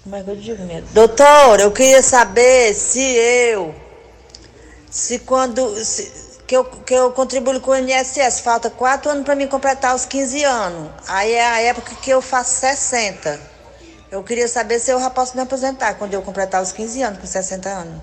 Mas 0.07 0.27
eu 0.29 0.37
digo 0.37 0.63
mesmo. 0.65 0.87
Doutor, 0.93 1.59
eu 1.59 1.73
queria 1.73 2.03
saber 2.03 2.73
se 2.73 3.01
eu, 3.01 3.75
se 4.89 5.19
quando, 5.21 5.75
se, 5.85 6.39
que, 6.47 6.57
eu, 6.57 6.65
que 6.65 6.95
eu 6.95 7.11
contribuo 7.11 7.59
com 7.61 7.73
o 7.73 7.77
INSS, 7.77 8.41
falta 8.41 8.71
quatro 8.71 9.11
anos 9.11 9.25
para 9.25 9.35
mim 9.35 9.49
completar 9.49 9.97
os 9.97 10.05
15 10.05 10.45
anos. 10.45 10.91
Aí 11.09 11.33
é 11.33 11.47
a 11.47 11.61
época 11.63 11.97
que 12.01 12.11
eu 12.11 12.23
faço 12.23 12.61
60. 12.61 13.52
Eu 14.13 14.23
queria 14.23 14.47
saber 14.47 14.79
se 14.79 14.91
eu 14.91 15.01
já 15.01 15.09
posso 15.09 15.35
me 15.35 15.43
aposentar 15.43 15.95
quando 15.95 16.13
eu 16.13 16.21
completar 16.21 16.63
os 16.63 16.71
15 16.71 17.03
anos, 17.03 17.19
com 17.19 17.27
60 17.27 17.67
anos. 17.67 18.03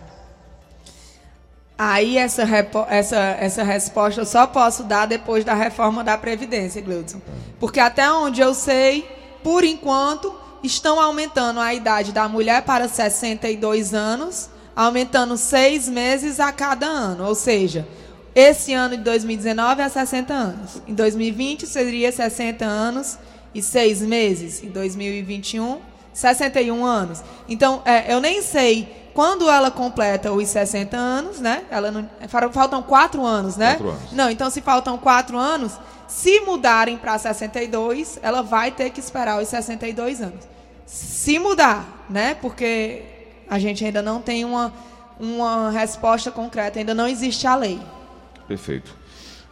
Aí 1.77 2.17
essa, 2.17 2.41
essa, 2.89 3.17
essa 3.39 3.63
resposta 3.63 4.19
eu 4.19 4.25
só 4.25 4.47
posso 4.47 4.83
dar 4.83 5.05
depois 5.05 5.45
da 5.45 5.53
reforma 5.53 6.03
da 6.03 6.17
Previdência, 6.17 6.81
Gleudson. 6.81 7.21
Porque 7.59 7.79
até 7.79 8.11
onde 8.11 8.41
eu 8.41 8.55
sei, 8.55 9.07
por 9.43 9.63
enquanto, 9.63 10.33
estão 10.63 10.99
aumentando 10.99 11.59
a 11.59 11.75
idade 11.75 12.11
da 12.11 12.27
mulher 12.27 12.63
para 12.63 12.87
62 12.89 13.93
anos, 13.93 14.49
aumentando 14.75 15.37
seis 15.37 15.87
meses 15.87 16.39
a 16.39 16.51
cada 16.51 16.87
ano. 16.87 17.27
Ou 17.27 17.35
seja, 17.35 17.87
esse 18.33 18.73
ano 18.73 18.97
de 18.97 19.03
2019 19.03 19.83
é 19.83 19.87
60 19.87 20.33
anos. 20.33 20.81
Em 20.87 20.93
2020 20.95 21.67
seria 21.67 22.11
60 22.11 22.65
anos 22.65 23.19
e 23.53 23.61
seis 23.61 24.01
meses. 24.01 24.63
Em 24.63 24.69
2021, 24.69 25.88
61 26.13 26.85
anos. 26.85 27.23
Então, 27.47 27.81
é, 27.85 28.13
eu 28.13 28.19
nem 28.19 28.41
sei 28.41 29.09
quando 29.13 29.49
ela 29.49 29.69
completa 29.69 30.31
os 30.31 30.47
60 30.47 30.95
anos, 30.95 31.39
né? 31.39 31.63
Ela 31.69 31.91
não, 31.91 32.09
faltam 32.51 32.81
quatro 32.81 33.25
anos, 33.25 33.57
né? 33.57 33.75
Quatro 33.75 33.89
anos. 33.89 34.11
Não, 34.13 34.29
então 34.29 34.49
se 34.49 34.61
faltam 34.61 34.97
quatro 34.97 35.37
anos, 35.37 35.77
se 36.07 36.39
mudarem 36.41 36.97
para 36.97 37.17
62, 37.17 38.19
ela 38.21 38.41
vai 38.41 38.71
ter 38.71 38.89
que 38.91 38.99
esperar 38.99 39.41
os 39.41 39.47
62 39.47 40.21
anos. 40.21 40.47
Se 40.85 41.37
mudar, 41.37 42.05
né? 42.09 42.33
Porque 42.35 43.03
a 43.49 43.59
gente 43.59 43.83
ainda 43.83 44.01
não 44.01 44.21
tem 44.21 44.45
uma, 44.45 44.73
uma 45.19 45.69
resposta 45.69 46.31
concreta, 46.31 46.79
ainda 46.79 46.93
não 46.93 47.07
existe 47.07 47.45
a 47.45 47.55
lei. 47.55 47.79
Perfeito. 48.47 48.95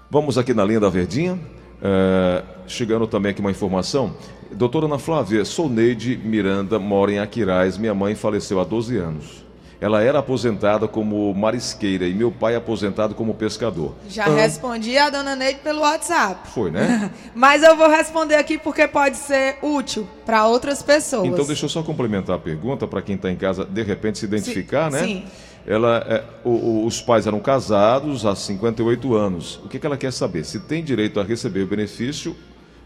Vamos 0.09 0.37
aqui 0.37 0.53
na 0.53 0.63
linha 0.63 0.79
da 0.79 0.89
Verdinha. 0.89 1.39
É, 1.81 2.43
chegando 2.67 3.05
também 3.05 3.31
aqui 3.31 3.41
uma 3.41 3.51
informação. 3.51 4.15
Doutora 4.51 4.85
Ana 4.85 4.97
Flávia, 4.97 5.43
sou 5.45 5.69
Neide 5.69 6.17
Miranda, 6.17 6.79
moro 6.79 7.11
em 7.11 7.19
Aquiraz. 7.19 7.77
Minha 7.77 7.93
mãe 7.93 8.15
faleceu 8.15 8.59
há 8.59 8.63
12 8.63 8.97
anos. 8.97 9.47
Ela 9.79 10.01
era 10.01 10.19
aposentada 10.19 10.87
como 10.87 11.31
marisqueira 11.35 12.07
e 12.07 12.13
meu 12.13 12.31
pai 12.31 12.55
aposentado 12.55 13.13
como 13.13 13.35
pescador. 13.35 13.93
Já 14.09 14.25
ah. 14.25 14.35
respondi 14.35 14.97
a 14.97 15.09
dona 15.09 15.35
Neide 15.35 15.59
pelo 15.59 15.81
WhatsApp. 15.81 16.49
Foi, 16.49 16.71
né? 16.71 17.11
Mas 17.35 17.61
eu 17.61 17.75
vou 17.75 17.87
responder 17.87 18.35
aqui 18.35 18.57
porque 18.57 18.87
pode 18.87 19.17
ser 19.17 19.57
útil 19.61 20.07
para 20.25 20.47
outras 20.47 20.81
pessoas. 20.81 21.27
Então 21.27 21.45
deixa 21.45 21.65
eu 21.65 21.69
só 21.69 21.83
complementar 21.83 22.37
a 22.37 22.39
pergunta 22.39 22.87
para 22.87 23.03
quem 23.03 23.15
está 23.15 23.31
em 23.31 23.35
casa, 23.35 23.63
de 23.63 23.83
repente 23.83 24.17
se 24.17 24.25
identificar, 24.25 24.91
sim, 24.91 24.97
né? 24.97 25.03
Sim. 25.03 25.23
Ela, 25.67 25.97
é, 26.07 26.23
o, 26.43 26.49
o, 26.49 26.85
os 26.85 27.01
pais 27.01 27.27
eram 27.27 27.39
casados 27.39 28.25
há 28.25 28.33
58 28.33 29.13
anos. 29.13 29.59
O 29.63 29.67
que, 29.67 29.77
que 29.77 29.85
ela 29.85 29.97
quer 29.97 30.13
saber? 30.13 30.43
Se 30.45 30.61
tem 30.61 30.83
direito 30.83 31.19
a 31.19 31.23
receber 31.23 31.61
o 31.61 31.67
benefício 31.67 32.35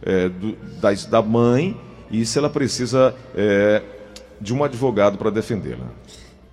é, 0.04 0.30
do, 0.30 0.54
da, 0.80 0.94
da, 1.10 1.22
mãe 1.22 1.80
e 2.10 2.26
se 2.26 2.38
ela 2.38 2.50
precisa 2.50 3.16
é, 3.36 3.82
de 4.40 4.54
um 4.54 4.64
advogado 4.64 5.18
para 5.18 5.30
defendê-la. 5.30 5.86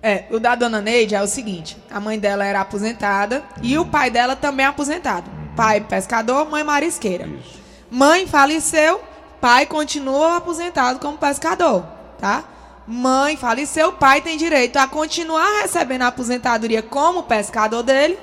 É, 0.01 0.25
o 0.31 0.39
da 0.39 0.55
dona 0.55 0.81
Neide 0.81 1.15
é 1.15 1.21
o 1.21 1.27
seguinte: 1.27 1.77
a 1.91 1.99
mãe 1.99 2.17
dela 2.17 2.45
era 2.45 2.61
aposentada 2.61 3.43
e 3.61 3.77
o 3.77 3.85
pai 3.85 4.09
dela 4.09 4.35
também 4.35 4.65
é 4.65 4.69
aposentado. 4.69 5.29
Pai 5.55 5.81
pescador, 5.81 6.49
mãe 6.49 6.63
marisqueira. 6.63 7.27
Isso. 7.27 7.59
Mãe 7.91 8.27
faleceu, 8.27 9.01
pai 9.41 9.65
continua 9.65 10.37
aposentado 10.37 10.99
como 10.99 11.17
pescador, 11.17 11.83
tá? 12.19 12.43
Mãe 12.87 13.35
faleceu, 13.35 13.91
pai 13.91 14.21
tem 14.21 14.37
direito 14.37 14.77
a 14.77 14.87
continuar 14.87 15.61
recebendo 15.61 16.03
a 16.03 16.07
aposentadoria 16.07 16.81
como 16.81 17.23
pescador 17.23 17.83
dele 17.83 18.17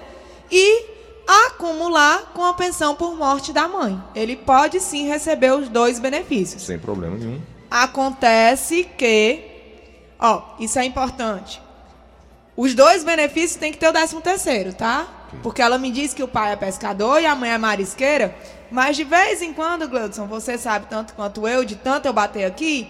e 0.51 0.96
acumular 1.27 2.33
com 2.35 2.45
a 2.45 2.55
pensão 2.55 2.95
por 2.95 3.17
morte 3.17 3.53
da 3.53 3.67
mãe. 3.67 4.01
Ele 4.15 4.37
pode 4.37 4.81
sim 4.81 5.09
receber 5.09 5.53
os 5.53 5.69
dois 5.69 5.99
benefícios. 5.99 6.63
Sem 6.63 6.79
problema 6.79 7.17
nenhum. 7.17 7.41
Acontece 7.71 8.85
que, 8.97 9.41
ó, 10.19 10.43
isso 10.61 10.79
é 10.79 10.85
importante. 10.85 11.61
Os 12.57 12.75
dois 12.75 13.05
benefícios 13.05 13.57
têm 13.57 13.73
que 13.73 13.79
ter 13.79 13.89
o 13.89 13.93
décimo 13.93 14.21
terceiro, 14.21 14.73
tá? 14.73 15.07
Porque 15.43 15.61
ela 15.61 15.77
me 15.77 15.91
diz 15.91 16.15
que 16.15 16.23
o 16.23 16.29
pai 16.29 16.53
é 16.53 16.57
pescador 16.57 17.21
e 17.21 17.27
a 17.27 17.35
mãe 17.35 17.51
é 17.51 17.59
marisqueira, 17.59 18.35
mas 18.71 18.97
de 18.97 19.05
vez 19.05 19.43
em 19.43 19.53
quando, 19.53 19.89
Gleudson, 19.89 20.27
você 20.27 20.57
sabe 20.57 20.87
tanto 20.89 21.13
quanto 21.15 21.47
eu, 21.47 21.65
de 21.65 21.77
tanto 21.77 22.07
eu 22.07 22.13
bater 22.13 22.45
aqui, 22.45 22.89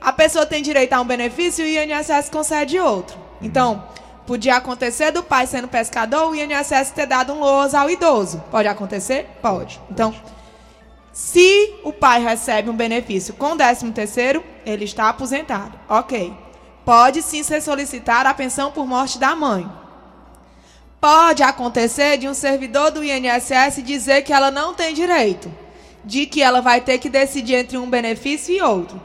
a 0.00 0.12
pessoa 0.12 0.46
tem 0.46 0.62
direito 0.62 0.92
a 0.92 1.00
um 1.00 1.04
benefício 1.04 1.66
e 1.66 1.78
o 1.78 1.82
INSS 1.82 2.28
concede 2.30 2.78
outro. 2.78 3.18
Então, 3.42 3.84
Podia 4.28 4.56
acontecer 4.56 5.10
do 5.10 5.22
pai 5.22 5.46
sendo 5.46 5.68
pescador, 5.68 6.28
o 6.28 6.34
INSS 6.34 6.90
ter 6.90 7.06
dado 7.06 7.32
um 7.32 7.40
LOAS 7.40 7.72
ao 7.74 7.88
idoso. 7.88 8.44
Pode 8.50 8.68
acontecer? 8.68 9.26
Pode. 9.40 9.80
Então, 9.90 10.14
se 11.10 11.80
o 11.82 11.94
pai 11.94 12.22
recebe 12.22 12.68
um 12.68 12.76
benefício 12.76 13.32
com 13.32 13.56
13 13.56 13.90
terceiro, 13.90 14.44
ele 14.66 14.84
está 14.84 15.08
aposentado. 15.08 15.80
Ok. 15.88 16.30
Pode 16.84 17.22
sim 17.22 17.42
ser 17.42 17.62
solicitar 17.62 18.26
a 18.26 18.34
pensão 18.34 18.70
por 18.70 18.86
morte 18.86 19.18
da 19.18 19.34
mãe. 19.34 19.66
Pode 21.00 21.42
acontecer 21.42 22.18
de 22.18 22.28
um 22.28 22.34
servidor 22.34 22.90
do 22.90 23.02
INSS 23.02 23.82
dizer 23.82 24.24
que 24.24 24.32
ela 24.34 24.50
não 24.50 24.74
tem 24.74 24.92
direito, 24.92 25.50
de 26.04 26.26
que 26.26 26.42
ela 26.42 26.60
vai 26.60 26.82
ter 26.82 26.98
que 26.98 27.08
decidir 27.08 27.54
entre 27.54 27.78
um 27.78 27.88
benefício 27.88 28.54
e 28.54 28.60
outro. 28.60 29.00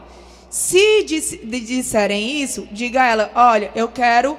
Se 0.50 1.01
disserem 1.06 2.42
isso, 2.42 2.68
diga 2.74 3.03
a 3.03 3.08
ela: 3.08 3.32
olha, 3.34 3.72
eu 3.74 3.88
quero 3.88 4.38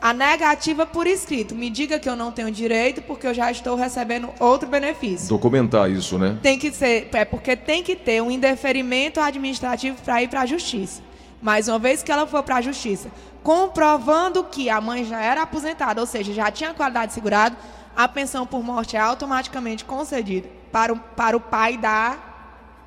a 0.00 0.12
negativa 0.12 0.86
por 0.86 1.06
escrito. 1.06 1.54
Me 1.54 1.68
diga 1.68 1.98
que 1.98 2.08
eu 2.08 2.16
não 2.16 2.32
tenho 2.32 2.50
direito 2.50 3.02
porque 3.02 3.26
eu 3.26 3.34
já 3.34 3.50
estou 3.50 3.76
recebendo 3.76 4.30
outro 4.40 4.68
benefício. 4.68 5.28
Documentar 5.28 5.90
isso, 5.90 6.18
né? 6.18 6.38
Tem 6.42 6.58
que 6.58 6.72
ser, 6.72 7.08
é 7.12 7.24
porque 7.24 7.54
tem 7.54 7.82
que 7.82 7.94
ter 7.94 8.22
um 8.22 8.30
indeferimento 8.30 9.20
administrativo 9.20 10.00
para 10.02 10.22
ir 10.22 10.28
para 10.28 10.40
a 10.42 10.46
justiça. 10.46 11.02
Mas 11.42 11.68
uma 11.68 11.78
vez 11.78 12.02
que 12.02 12.10
ela 12.10 12.26
for 12.26 12.42
para 12.42 12.56
a 12.56 12.60
justiça, 12.60 13.10
comprovando 13.42 14.44
que 14.44 14.68
a 14.68 14.80
mãe 14.80 15.04
já 15.04 15.20
era 15.20 15.42
aposentada, 15.42 16.00
ou 16.00 16.06
seja, 16.06 16.32
já 16.32 16.50
tinha 16.50 16.74
qualidade 16.74 17.12
segurada, 17.12 17.56
a 17.96 18.06
pensão 18.06 18.46
por 18.46 18.62
morte 18.62 18.96
é 18.96 19.00
automaticamente 19.00 19.84
concedida 19.84 20.48
para 20.70 20.92
o, 20.92 20.98
para 20.98 21.36
o 21.36 21.40
pai 21.40 21.76
da, 21.76 22.16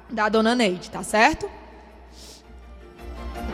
da 0.09 0.29
dona 0.29 0.55
Neide, 0.55 0.89
tá 0.89 1.03
certo? 1.03 1.49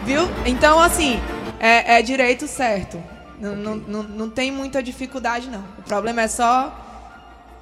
Viu? 0.04 0.22
Então, 0.46 0.80
assim, 0.80 1.20
é, 1.60 1.98
é 1.98 2.02
direito 2.02 2.48
certo. 2.48 3.02
Não, 3.40 3.52
okay. 3.52 3.64
não, 3.64 3.76
não, 3.76 4.04
não 4.04 4.30
tem 4.30 4.52
muita 4.52 4.84
dificuldade, 4.84 5.50
não. 5.50 5.64
O 5.78 5.84
problema 5.84 6.22
é 6.22 6.28
só 6.28 6.74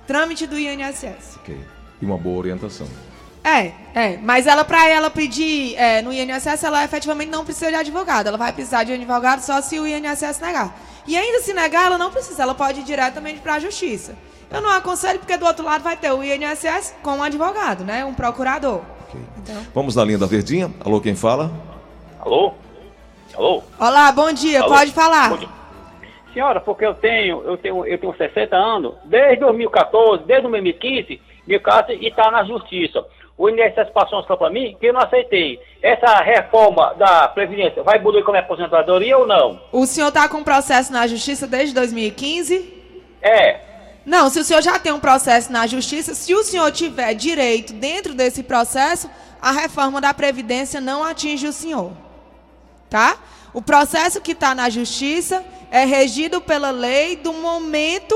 trâmite 0.08 0.48
do 0.48 0.58
INSS. 0.58 1.38
Ok. 1.38 1.58
E 2.02 2.06
uma 2.06 2.18
boa 2.18 2.38
orientação. 2.38 2.88
É, 3.44 3.72
é. 3.94 4.18
Mas 4.18 4.48
ela, 4.48 4.66
para 4.66 4.90
ela 4.90 5.10
pedir 5.10 5.76
é, 5.76 6.02
no 6.02 6.12
INSS, 6.12 6.64
ela 6.64 6.84
efetivamente 6.84 7.30
não 7.30 7.46
precisa 7.46 7.70
de 7.70 7.76
advogado. 7.76 8.28
Ela 8.28 8.38
vai 8.38 8.52
precisar 8.52 8.84
de 8.84 8.94
advogado 8.94 9.42
só 9.42 9.62
se 9.62 9.80
o 9.80 9.88
INSS 9.88 10.40
negar. 10.42 10.76
E 11.06 11.16
ainda 11.16 11.42
se 11.42 11.54
negar, 11.54 11.86
ela 11.86 11.98
não 11.98 12.12
precisa. 12.12 12.44
Ela 12.44 12.56
pode 12.56 12.82
ir 12.82 12.84
diretamente 12.84 13.40
para 13.40 13.54
a 13.54 13.60
justiça. 13.60 14.16
Eu 14.50 14.62
não 14.62 14.70
aconselho, 14.70 15.20
porque 15.20 15.38
do 15.38 15.46
outro 15.46 15.64
lado 15.64 15.84
vai 15.84 15.96
ter 15.96 16.12
o 16.12 16.24
INSS 16.24 16.96
com 17.04 17.18
um 17.18 17.24
advogado, 17.24 17.84
né? 17.84 18.04
Um 18.04 18.14
procurador. 18.14 18.82
Okay. 19.08 19.22
Então... 19.38 19.56
Vamos 19.74 19.96
na 19.96 20.04
linha 20.04 20.18
da 20.18 20.26
Verdinha. 20.26 20.72
Alô, 20.84 21.00
quem 21.00 21.16
fala? 21.16 21.52
Alô? 22.20 22.54
Alô? 23.34 23.64
Olá, 23.80 24.12
bom 24.12 24.32
dia. 24.34 24.62
Alô? 24.62 24.74
Pode 24.74 24.92
falar. 24.92 25.30
Bom 25.30 25.38
dia 25.38 25.58
senhora, 26.38 26.62
porque 26.62 26.86
eu 26.86 26.94
tenho, 26.94 27.42
eu 27.44 27.58
tenho, 27.58 27.86
eu 27.86 27.98
tenho 27.98 28.16
60 28.16 28.56
anos, 28.56 28.94
desde 29.06 29.40
2014, 29.40 30.24
desde 30.26 30.48
2015, 30.48 31.20
meu 31.48 31.60
caso 31.60 31.92
está 31.94 32.30
na 32.30 32.44
justiça. 32.44 33.04
O 33.36 33.50
INSS 33.50 33.90
passou 33.94 34.20
uma 34.20 34.38
para 34.38 34.50
mim 34.50 34.76
que 34.80 34.88
eu 34.88 34.94
não 34.94 35.02
aceitei. 35.02 35.60
Essa 35.82 36.18
reforma 36.22 36.94
da 36.96 37.28
Previdência 37.28 37.84
vai 37.84 38.00
mudar 38.00 38.24
como 38.24 38.38
é 38.38 38.40
aposentadoria 38.40 39.18
ou 39.18 39.28
não? 39.28 39.60
O 39.72 39.86
senhor 39.86 40.08
está 40.10 40.28
com 40.28 40.44
processo 40.44 40.92
na 40.92 41.06
justiça 41.08 41.48
desde 41.48 41.74
2015? 41.74 42.74
É. 43.22 43.60
Não, 44.06 44.30
se 44.30 44.40
o 44.40 44.44
senhor 44.44 44.62
já 44.62 44.80
tem 44.80 44.92
um 44.92 45.00
processo 45.00 45.52
na 45.52 45.68
justiça, 45.68 46.16
se 46.16 46.34
o 46.34 46.44
senhor 46.44 46.72
tiver 46.72 47.14
direito 47.14 47.74
dentro 47.74 48.14
desse 48.14 48.42
processo, 48.42 49.10
a 49.42 49.52
reforma 49.52 50.02
da 50.02 50.14
Previdência 50.14 50.82
não 50.82 51.04
atinge 51.04 51.48
o 51.48 51.54
senhor. 51.54 51.92
Tá? 52.90 53.18
O 53.58 53.62
processo 53.62 54.22
que 54.22 54.34
está 54.34 54.54
na 54.54 54.70
justiça 54.70 55.44
é 55.72 55.84
regido 55.84 56.40
pela 56.40 56.70
lei 56.70 57.16
do 57.16 57.34
momento 57.34 58.16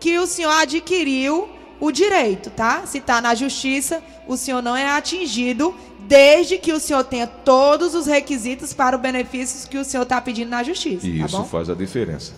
que 0.00 0.18
o 0.18 0.26
senhor 0.26 0.52
adquiriu 0.52 1.50
o 1.78 1.92
direito, 1.92 2.48
tá? 2.48 2.86
Se 2.86 2.96
está 2.96 3.20
na 3.20 3.34
justiça, 3.34 4.02
o 4.26 4.38
senhor 4.38 4.62
não 4.62 4.74
é 4.74 4.88
atingido 4.88 5.74
desde 6.08 6.56
que 6.56 6.72
o 6.72 6.80
senhor 6.80 7.04
tenha 7.04 7.26
todos 7.26 7.94
os 7.94 8.06
requisitos 8.06 8.72
para 8.72 8.96
os 8.96 9.02
benefícios 9.02 9.66
que 9.66 9.76
o 9.76 9.84
senhor 9.84 10.04
está 10.04 10.18
pedindo 10.18 10.48
na 10.48 10.62
justiça. 10.62 11.06
tá 11.06 11.26
Isso 11.26 11.36
bom? 11.36 11.44
faz 11.44 11.68
a 11.68 11.74
diferença. 11.74 12.32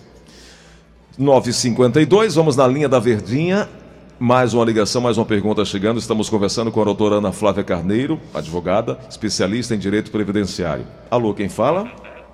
9h52, 1.17 2.33
vamos 2.33 2.57
na 2.57 2.67
linha 2.67 2.89
da 2.89 2.99
Verdinha. 2.99 3.69
Mais 4.19 4.53
uma 4.53 4.65
ligação, 4.65 5.01
mais 5.01 5.17
uma 5.17 5.25
pergunta 5.25 5.63
chegando. 5.63 5.97
Estamos 5.97 6.29
conversando 6.29 6.73
com 6.73 6.81
a 6.81 6.83
doutora 6.83 7.15
Ana 7.15 7.31
Flávia 7.31 7.63
Carneiro, 7.63 8.19
advogada, 8.33 8.99
especialista 9.09 9.73
em 9.73 9.79
direito 9.79 10.11
previdenciário. 10.11 10.85
Alô, 11.09 11.33
quem 11.33 11.47
fala? 11.47 11.89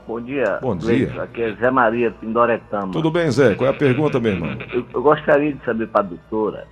Bom 0.10 0.22
dia. 0.22 0.58
Bom 0.60 0.76
dia. 0.76 1.22
Aqui 1.22 1.40
é 1.40 1.54
Zé 1.54 1.70
Maria 1.70 2.10
Pindoretama. 2.10 2.92
Tudo 2.94 3.12
bem, 3.12 3.30
Zé? 3.30 3.54
Qual 3.54 3.68
é 3.68 3.70
a 3.70 3.76
pergunta, 3.78 4.20
meu 4.20 4.32
irmão? 4.32 4.58
Eu, 4.74 4.84
eu 4.92 5.04
gostaria 5.04 5.54
de 5.54 5.64
saber 5.64 5.86
para 5.86 6.02
a 6.02 6.10
doutora 6.10 6.68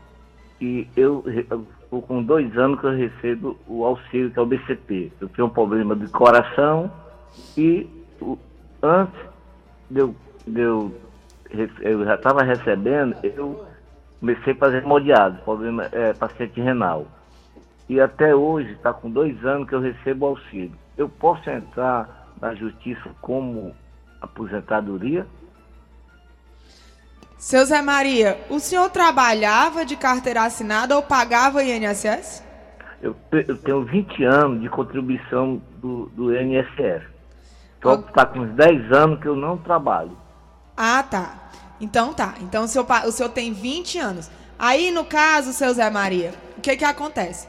que 0.57 0.91
eu 0.97 1.23
estou 1.27 2.01
com 2.01 2.23
dois 2.23 2.57
anos 2.57 2.79
que 2.79 2.87
eu 2.87 2.95
recebo 2.97 3.59
o 3.67 3.85
auxílio, 3.85 4.31
que 4.31 4.39
é 4.39 4.41
o 4.41 4.45
BCP. 4.47 5.13
Eu 5.21 5.29
tenho 5.29 5.47
um 5.49 5.51
problema 5.51 5.95
de 5.95 6.07
coração 6.07 6.91
e 7.55 7.87
o- 8.19 8.39
antes 8.81 9.21
de 9.87 9.99
eu, 9.99 10.15
de 10.47 10.59
eu, 10.59 10.91
eu 11.81 12.05
já 12.05 12.15
estava 12.15 12.41
recebendo, 12.41 13.15
eu 13.21 13.67
comecei 14.19 14.53
a 14.53 14.57
fazer 14.57 14.77
hemodiálise, 14.81 15.43
problema 15.43 15.87
é 15.91 16.11
paciente 16.13 16.59
renal. 16.59 17.05
E 17.87 18.01
até 18.01 18.35
hoje, 18.35 18.71
está 18.71 18.91
com 18.91 19.11
dois 19.11 19.45
anos 19.45 19.69
que 19.69 19.75
eu 19.75 19.79
recebo 19.79 20.25
o 20.25 20.29
auxílio. 20.29 20.75
Eu 20.97 21.07
posso 21.07 21.47
entrar 21.51 22.26
na 22.41 22.53
justiça 22.55 23.09
como 23.21 23.75
aposentadoria? 24.21 25.25
Seu 27.37 27.63
Zé 27.65 27.81
Maria, 27.81 28.39
o 28.49 28.59
senhor 28.59 28.89
trabalhava 28.89 29.85
de 29.85 29.95
carteira 29.95 30.43
assinada 30.43 30.95
ou 30.95 31.03
pagava 31.03 31.63
INSS? 31.63 32.43
Eu, 33.01 33.15
eu 33.31 33.57
tenho 33.57 33.85
20 33.85 34.23
anos 34.23 34.61
de 34.61 34.69
contribuição 34.69 35.61
do, 35.77 36.07
do 36.07 36.35
INSS. 36.35 37.03
Só 37.81 37.97
que 37.97 38.09
está 38.09 38.25
com 38.25 38.39
uns 38.39 38.55
10 38.55 38.91
anos 38.91 39.19
que 39.19 39.27
eu 39.27 39.35
não 39.35 39.55
trabalho. 39.57 40.17
Ah, 40.75 41.03
tá. 41.03 41.49
Então 41.79 42.11
tá. 42.11 42.33
Então 42.41 42.63
o 42.63 42.67
senhor, 42.67 42.87
o 43.05 43.11
senhor 43.11 43.29
tem 43.29 43.53
20 43.53 43.99
anos. 43.99 44.31
Aí, 44.57 44.89
no 44.89 45.05
caso, 45.05 45.53
seu 45.53 45.71
Zé 45.73 45.89
Maria, 45.91 46.33
o 46.57 46.61
que 46.61 46.75
que 46.75 46.83
acontece? 46.83 47.47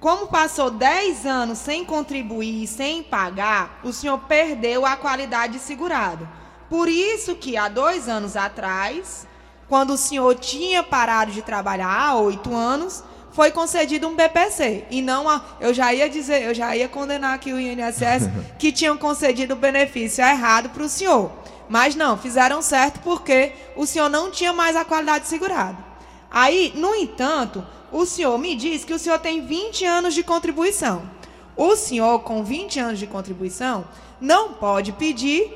Como 0.00 0.28
passou 0.28 0.70
10 0.70 1.26
anos 1.26 1.58
sem 1.58 1.84
contribuir, 1.84 2.66
sem 2.66 3.02
pagar, 3.02 3.80
o 3.84 3.92
senhor 3.92 4.18
perdeu 4.20 4.86
a 4.86 4.96
qualidade 4.96 5.52
de 5.52 5.58
segurado. 5.58 6.26
Por 6.70 6.88
isso 6.88 7.34
que 7.34 7.54
há 7.58 7.68
dois 7.68 8.08
anos 8.08 8.34
atrás, 8.34 9.26
quando 9.68 9.90
o 9.90 9.98
senhor 9.98 10.34
tinha 10.36 10.82
parado 10.82 11.32
de 11.32 11.42
trabalhar 11.42 11.90
há 11.90 12.14
oito 12.16 12.54
anos, 12.54 13.04
foi 13.30 13.50
concedido 13.50 14.08
um 14.08 14.16
BPC. 14.16 14.86
E 14.90 15.02
não 15.02 15.28
a. 15.28 15.44
Eu 15.60 15.74
já 15.74 15.92
ia 15.92 16.08
dizer, 16.08 16.44
eu 16.44 16.54
já 16.54 16.74
ia 16.74 16.88
condenar 16.88 17.34
aqui 17.34 17.52
o 17.52 17.60
INSS 17.60 18.30
que 18.58 18.72
tinham 18.72 18.96
concedido 18.96 19.52
o 19.52 19.58
benefício 19.58 20.24
errado 20.24 20.70
para 20.70 20.82
o 20.82 20.88
senhor. 20.88 21.30
Mas 21.68 21.94
não, 21.94 22.16
fizeram 22.16 22.62
certo 22.62 23.00
porque 23.00 23.52
o 23.76 23.86
senhor 23.86 24.08
não 24.08 24.30
tinha 24.30 24.52
mais 24.52 24.74
a 24.76 24.84
qualidade 24.84 25.24
de 25.24 25.30
segurado. 25.30 25.76
Aí, 26.30 26.72
no 26.74 26.94
entanto, 26.94 27.64
o 27.92 28.04
senhor 28.06 28.38
me 28.38 28.54
diz 28.54 28.84
que 28.84 28.94
o 28.94 28.98
senhor 28.98 29.18
tem 29.18 29.44
20 29.44 29.84
anos 29.84 30.14
de 30.14 30.22
contribuição. 30.22 31.02
O 31.56 31.76
senhor, 31.76 32.20
com 32.20 32.42
20 32.44 32.78
anos 32.80 32.98
de 32.98 33.06
contribuição, 33.06 33.84
não 34.20 34.54
pode 34.54 34.92
pedir 34.92 35.50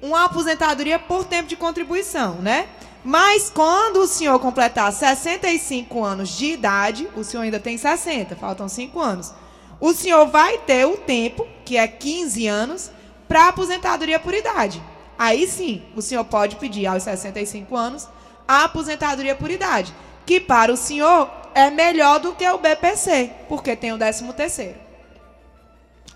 uma 0.00 0.24
aposentadoria 0.24 0.98
por 0.98 1.24
tempo 1.24 1.48
de 1.48 1.56
contribuição, 1.56 2.34
né? 2.36 2.68
Mas 3.04 3.50
quando 3.50 3.98
o 3.98 4.06
senhor 4.06 4.38
completar 4.38 4.92
65 4.92 6.04
anos 6.04 6.28
de 6.30 6.52
idade, 6.52 7.08
o 7.16 7.24
senhor 7.24 7.42
ainda 7.42 7.58
tem 7.58 7.76
60, 7.76 8.36
faltam 8.36 8.68
5 8.68 9.00
anos. 9.00 9.32
O 9.80 9.92
senhor 9.92 10.26
vai 10.26 10.58
ter 10.58 10.86
o 10.86 10.96
tempo, 10.96 11.46
que 11.64 11.76
é 11.76 11.88
15 11.88 12.46
anos, 12.46 12.90
para 13.26 13.48
aposentadoria 13.48 14.20
por 14.20 14.32
idade. 14.34 14.80
Aí 15.18 15.46
sim, 15.46 15.82
o 15.96 16.02
senhor 16.02 16.24
pode 16.24 16.56
pedir 16.56 16.86
aos 16.86 17.02
65 17.02 17.76
anos 17.76 18.08
a 18.46 18.64
aposentadoria 18.64 19.34
por 19.34 19.50
idade, 19.50 19.92
que 20.24 20.38
para 20.38 20.72
o 20.72 20.76
senhor 20.76 21.28
é 21.54 21.70
melhor 21.70 22.20
do 22.20 22.32
que 22.32 22.46
o 22.48 22.58
BPC, 22.58 23.30
porque 23.48 23.76
tem 23.76 23.92
o 23.92 23.98
13 23.98 24.32
terceiro. 24.32 24.76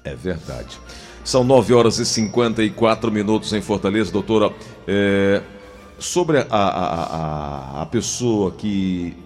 É 0.05 0.14
verdade. 0.14 0.79
São 1.25 1.42
9 1.42 1.75
horas 1.75 1.99
e 1.99 2.07
54 2.07 3.11
minutos 3.11 3.53
em 3.53 3.61
Fortaleza, 3.61 4.12
doutora. 4.12 4.53
é, 4.87 5.42
sobre 5.99 6.38
a, 6.38 6.46
a, 6.51 7.79
a, 7.81 7.83
a 7.83 7.87
pessoa 7.87 8.53
que. 8.53 9.16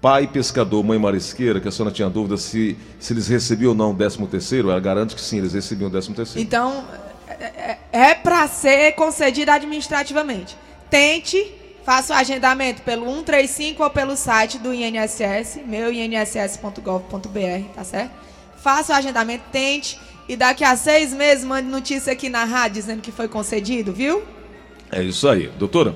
Pai 0.00 0.28
pescador, 0.28 0.84
mãe 0.84 0.96
marisqueira, 0.96 1.58
que 1.58 1.66
a 1.66 1.72
senhora 1.72 1.92
tinha 1.92 2.08
dúvida 2.08 2.36
se, 2.36 2.76
se 3.00 3.12
eles 3.12 3.26
recebiam 3.26 3.70
ou 3.70 3.74
não 3.74 3.90
o 3.90 3.94
13 3.96 4.24
terceiro, 4.28 4.70
ela 4.70 4.78
garante 4.78 5.12
que 5.12 5.20
sim, 5.20 5.38
eles 5.38 5.54
recebiam 5.54 5.88
o 5.88 5.90
13 5.90 6.14
terceiro. 6.14 6.40
Então, 6.46 6.84
é, 7.28 7.78
é 7.90 8.14
para 8.14 8.46
ser 8.46 8.92
concedida 8.92 9.54
administrativamente. 9.54 10.56
Tente, 10.88 11.52
faça 11.88 12.12
o 12.12 12.16
agendamento 12.18 12.82
pelo 12.82 13.06
135 13.06 13.82
ou 13.82 13.88
pelo 13.88 14.14
site 14.14 14.58
do 14.58 14.74
INSS, 14.74 15.60
meuinss.gov.br, 15.66 17.64
tá 17.74 17.82
certo? 17.82 18.10
Faça 18.58 18.92
o 18.92 18.96
agendamento, 18.96 19.44
tente, 19.50 19.98
e 20.28 20.36
daqui 20.36 20.62
a 20.64 20.76
seis 20.76 21.14
meses 21.14 21.46
mande 21.46 21.66
notícia 21.66 22.12
aqui 22.12 22.28
na 22.28 22.44
rádio 22.44 22.74
dizendo 22.74 23.00
que 23.00 23.10
foi 23.10 23.26
concedido, 23.26 23.90
viu? 23.90 24.22
É 24.92 25.02
isso 25.02 25.26
aí. 25.26 25.48
Doutora, 25.58 25.94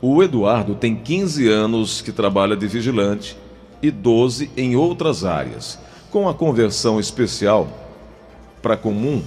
o 0.00 0.22
Eduardo 0.22 0.74
tem 0.74 0.96
15 0.96 1.46
anos 1.46 2.00
que 2.00 2.10
trabalha 2.10 2.56
de 2.56 2.66
vigilante 2.66 3.36
e 3.82 3.90
12 3.90 4.50
em 4.56 4.76
outras 4.76 5.26
áreas. 5.26 5.78
Com 6.10 6.26
a 6.26 6.32
conversão 6.32 6.98
especial 6.98 7.68
para 8.62 8.78
comum, 8.78 9.22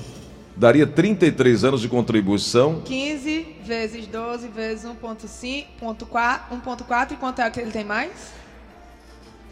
daria 0.57 0.87
33 0.87 1.63
anos 1.63 1.81
de 1.81 1.87
contribuição 1.87 2.81
15 2.83 3.55
vezes 3.63 4.07
12 4.07 4.47
vezes 4.47 4.85
1.5, 4.85 5.65
1.4, 5.81 7.11
e 7.11 7.15
quanto 7.15 7.41
é 7.41 7.49
que 7.49 7.59
ele 7.59 7.71
tem 7.71 7.85
mais? 7.85 8.11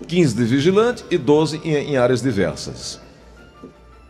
15 0.08 0.36
de 0.36 0.44
vigilante 0.44 1.06
e 1.10 1.18
12 1.18 1.62
em, 1.64 1.74
em 1.74 1.98
áreas 1.98 2.22
diversas. 2.22 3.00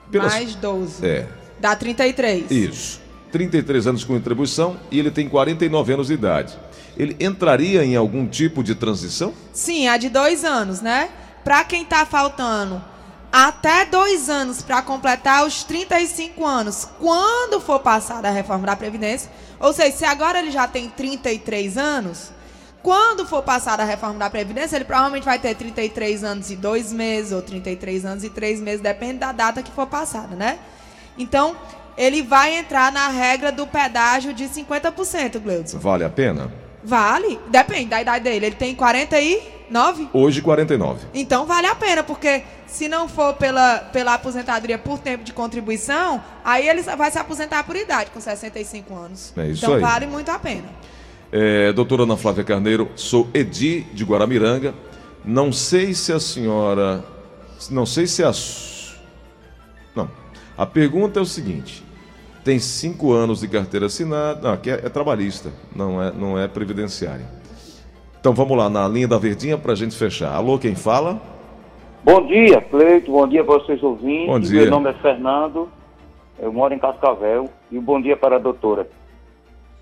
Pelas- 0.10 0.34
Mais 0.34 0.56
12. 0.56 1.06
É, 1.06 1.28
Dá 1.60 1.76
33. 1.76 2.50
isso. 2.50 3.02
33 3.32 3.88
anos 3.88 4.02
de 4.02 4.08
contribuição 4.08 4.78
e 4.90 4.98
ele 4.98 5.12
tem 5.12 5.28
49 5.28 5.94
anos 5.94 6.08
de 6.08 6.14
idade. 6.14 6.58
Ele 6.98 7.16
entraria 7.20 7.84
em 7.84 7.96
algum 7.96 8.26
tipo 8.26 8.64
de 8.64 8.74
transição? 8.74 9.34
Sim, 9.52 9.90
a 9.90 9.98
de 9.98 10.08
dois 10.10 10.46
anos, 10.46 10.80
né? 10.80 11.10
Pra 11.44 11.64
quem 11.66 11.84
tá 11.84 12.06
faltando 12.06 12.82
até 13.38 13.84
dois 13.84 14.30
anos 14.30 14.62
para 14.62 14.82
completar 14.82 15.46
os 15.46 15.62
35 15.66 16.46
anos, 16.46 16.88
quando 16.98 17.60
for 17.60 17.82
passada 17.82 18.30
a 18.30 18.32
reforma 18.32 18.66
da 18.66 18.78
Previdência, 18.78 19.30
ou 19.60 19.74
seja, 19.74 19.98
se 19.98 20.06
agora 20.06 20.40
ele 20.40 20.52
já 20.52 20.70
tem 20.70 20.88
33 20.88 21.78
anos, 21.78 22.32
quando 22.82 23.26
for 23.26 23.44
passada 23.44 23.84
a 23.84 23.86
reforma 23.86 24.18
da 24.20 24.30
Previdência, 24.30 24.78
ele 24.78 24.86
provavelmente 24.86 25.26
vai 25.26 25.38
ter 25.38 25.54
33 25.54 26.24
anos 26.24 26.50
e 26.50 26.56
dois 26.56 26.94
meses, 26.94 27.34
ou 27.34 27.42
33 27.42 28.06
anos 28.06 28.24
e 28.24 28.30
três 28.30 28.62
meses, 28.62 28.80
depende 28.80 29.18
da 29.18 29.34
data 29.34 29.62
que 29.62 29.72
for 29.72 29.88
passada, 29.88 30.34
né? 30.34 30.58
Então, 31.18 31.58
ele 31.98 32.22
vai 32.22 32.56
entrar 32.56 32.90
na 32.90 33.10
regra 33.10 33.52
do 33.52 33.68
pedágio 33.68 34.34
de 34.34 34.46
50%, 34.46 35.42
Gleudson. 35.42 35.78
Vale 35.78 36.06
a 36.06 36.10
pena? 36.10 36.54
Vale, 36.82 37.38
depende 37.48 37.88
da 37.88 38.02
idade 38.02 38.24
dele. 38.24 38.46
Ele 38.46 38.56
tem 38.56 38.74
49? 39.70 40.10
Hoje, 40.14 40.42
49. 40.42 41.08
Então 41.14 41.46
vale 41.46 41.68
a 41.68 41.76
pena, 41.76 42.04
porque 42.04 42.44
se 42.68 42.88
não 42.88 43.08
for 43.08 43.34
pela, 43.34 43.80
pela 43.80 44.14
aposentadoria 44.14 44.78
por 44.78 45.00
tempo 45.00 45.24
de 45.24 45.34
contribuição, 45.34 46.24
aí 46.44 46.68
ele 46.68 46.82
vai 46.82 47.12
se 47.12 47.18
aposentar 47.18 47.64
por 47.64 47.76
idade, 47.76 48.12
com 48.12 48.20
65 48.20 48.96
anos. 48.96 49.34
É 49.38 49.48
isso 49.48 49.66
então 49.66 49.76
aí. 49.76 49.82
vale 49.82 50.08
muito 50.08 50.30
a 50.30 50.40
pena. 50.40 50.68
É, 51.32 51.74
doutora 51.74 52.04
Ana 52.04 52.16
Flávia 52.16 52.44
Carneiro, 52.44 52.90
sou 52.96 53.28
Edi 53.34 53.82
de 53.94 54.04
Guaramiranga. 54.04 54.74
Não 55.24 55.52
sei 55.52 55.94
se 55.94 56.14
a 56.14 56.20
senhora. 56.20 57.04
Não 57.70 57.86
sei 57.86 58.06
se 58.06 58.24
a. 58.24 58.32
Não. 59.96 60.10
A 60.58 60.66
pergunta 60.66 61.20
é 61.20 61.22
o 61.22 61.26
seguinte: 61.26 61.84
tem 62.44 62.60
cinco 62.60 63.12
anos 63.12 63.40
de 63.40 63.48
carteira 63.48 63.88
assinada. 63.88 64.42
Não, 64.42 64.54
aqui 64.54 64.70
é, 64.70 64.82
é 64.86 64.90
trabalhista, 64.90 65.52
não 65.76 66.02
é, 66.02 66.12
não 66.12 66.38
é 66.38 66.48
previdenciária. 66.48 67.26
Então 68.26 68.34
vamos 68.34 68.58
lá, 68.58 68.68
na 68.68 68.88
linha 68.88 69.08
da 69.08 69.20
verdinha 69.20 69.56
para 69.56 69.74
a 69.74 69.76
gente 69.76 69.96
fechar. 69.96 70.34
Alô, 70.34 70.58
quem 70.58 70.74
fala? 70.74 71.22
Bom 72.04 72.26
dia, 72.26 72.60
Cleito. 72.60 73.12
Bom 73.12 73.28
dia 73.28 73.44
para 73.44 73.54
vocês 73.60 73.84
ouvintes. 73.84 74.26
Bom 74.26 74.40
dia. 74.40 74.62
Meu 74.62 74.72
nome 74.72 74.90
é 74.90 74.94
Fernando. 74.94 75.70
Eu 76.40 76.52
moro 76.52 76.74
em 76.74 76.80
Cascavel. 76.80 77.48
E 77.72 77.78
bom 77.78 78.02
dia 78.02 78.18
para 78.18 78.38
a 78.38 78.40
doutora. 78.40 78.90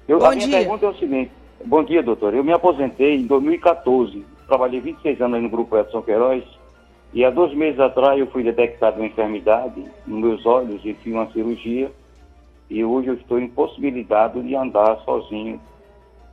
Eu, 0.09 0.19
Bom 0.19 0.25
a 0.25 0.31
minha 0.31 0.45
dia. 0.45 0.57
pergunta 0.57 0.85
é 0.85 0.89
o 0.89 0.95
seguinte. 0.95 1.31
Bom 1.63 1.85
dia, 1.85 2.03
doutora. 2.03 2.35
Eu 2.35 2.43
me 2.43 2.51
aposentei 2.51 3.15
em 3.15 3.25
2014. 3.27 4.25
Trabalhei 4.45 4.81
26 4.81 5.21
anos 5.21 5.35
aí 5.37 5.41
no 5.41 5.49
Grupo 5.49 5.77
Edson 5.77 6.01
Queiroz. 6.01 6.43
E 7.13 7.23
há 7.23 7.29
dois 7.29 7.53
meses 7.53 7.79
atrás 7.79 8.19
eu 8.19 8.27
fui 8.27 8.43
detectado 8.43 8.97
uma 8.97 9.07
enfermidade 9.07 9.85
nos 10.05 10.19
meus 10.19 10.45
olhos 10.45 10.81
e 10.83 10.93
fiz 10.95 11.13
uma 11.13 11.31
cirurgia. 11.31 11.89
E 12.69 12.83
hoje 12.83 13.07
eu 13.07 13.13
estou 13.13 13.39
impossibilitado 13.39 14.43
de 14.43 14.53
andar 14.53 14.97
sozinho 15.05 15.61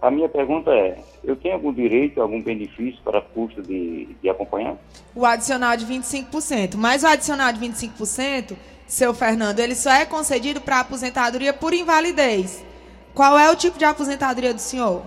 A 0.00 0.10
minha 0.10 0.28
pergunta 0.30 0.70
é, 0.70 0.98
eu 1.22 1.36
tenho 1.36 1.54
algum 1.54 1.72
direito, 1.72 2.22
algum 2.22 2.40
benefício 2.40 2.98
para 3.04 3.20
custo 3.20 3.60
de, 3.60 4.06
de 4.22 4.30
acompanhante? 4.30 4.80
O 5.14 5.26
adicional 5.26 5.76
de 5.76 5.84
25%. 5.84 6.76
Mas 6.76 7.02
o 7.02 7.06
adicional 7.06 7.52
de 7.52 7.60
25%, 7.60 8.56
seu 8.86 9.12
Fernando, 9.12 9.58
ele 9.60 9.74
só 9.74 9.92
é 9.92 10.06
concedido 10.06 10.60
para 10.60 10.80
aposentadoria 10.80 11.52
por 11.52 11.74
invalidez. 11.74 12.64
Qual 13.14 13.38
é 13.38 13.50
o 13.50 13.56
tipo 13.56 13.78
de 13.78 13.84
aposentadoria 13.84 14.54
do 14.54 14.60
senhor? 14.60 15.02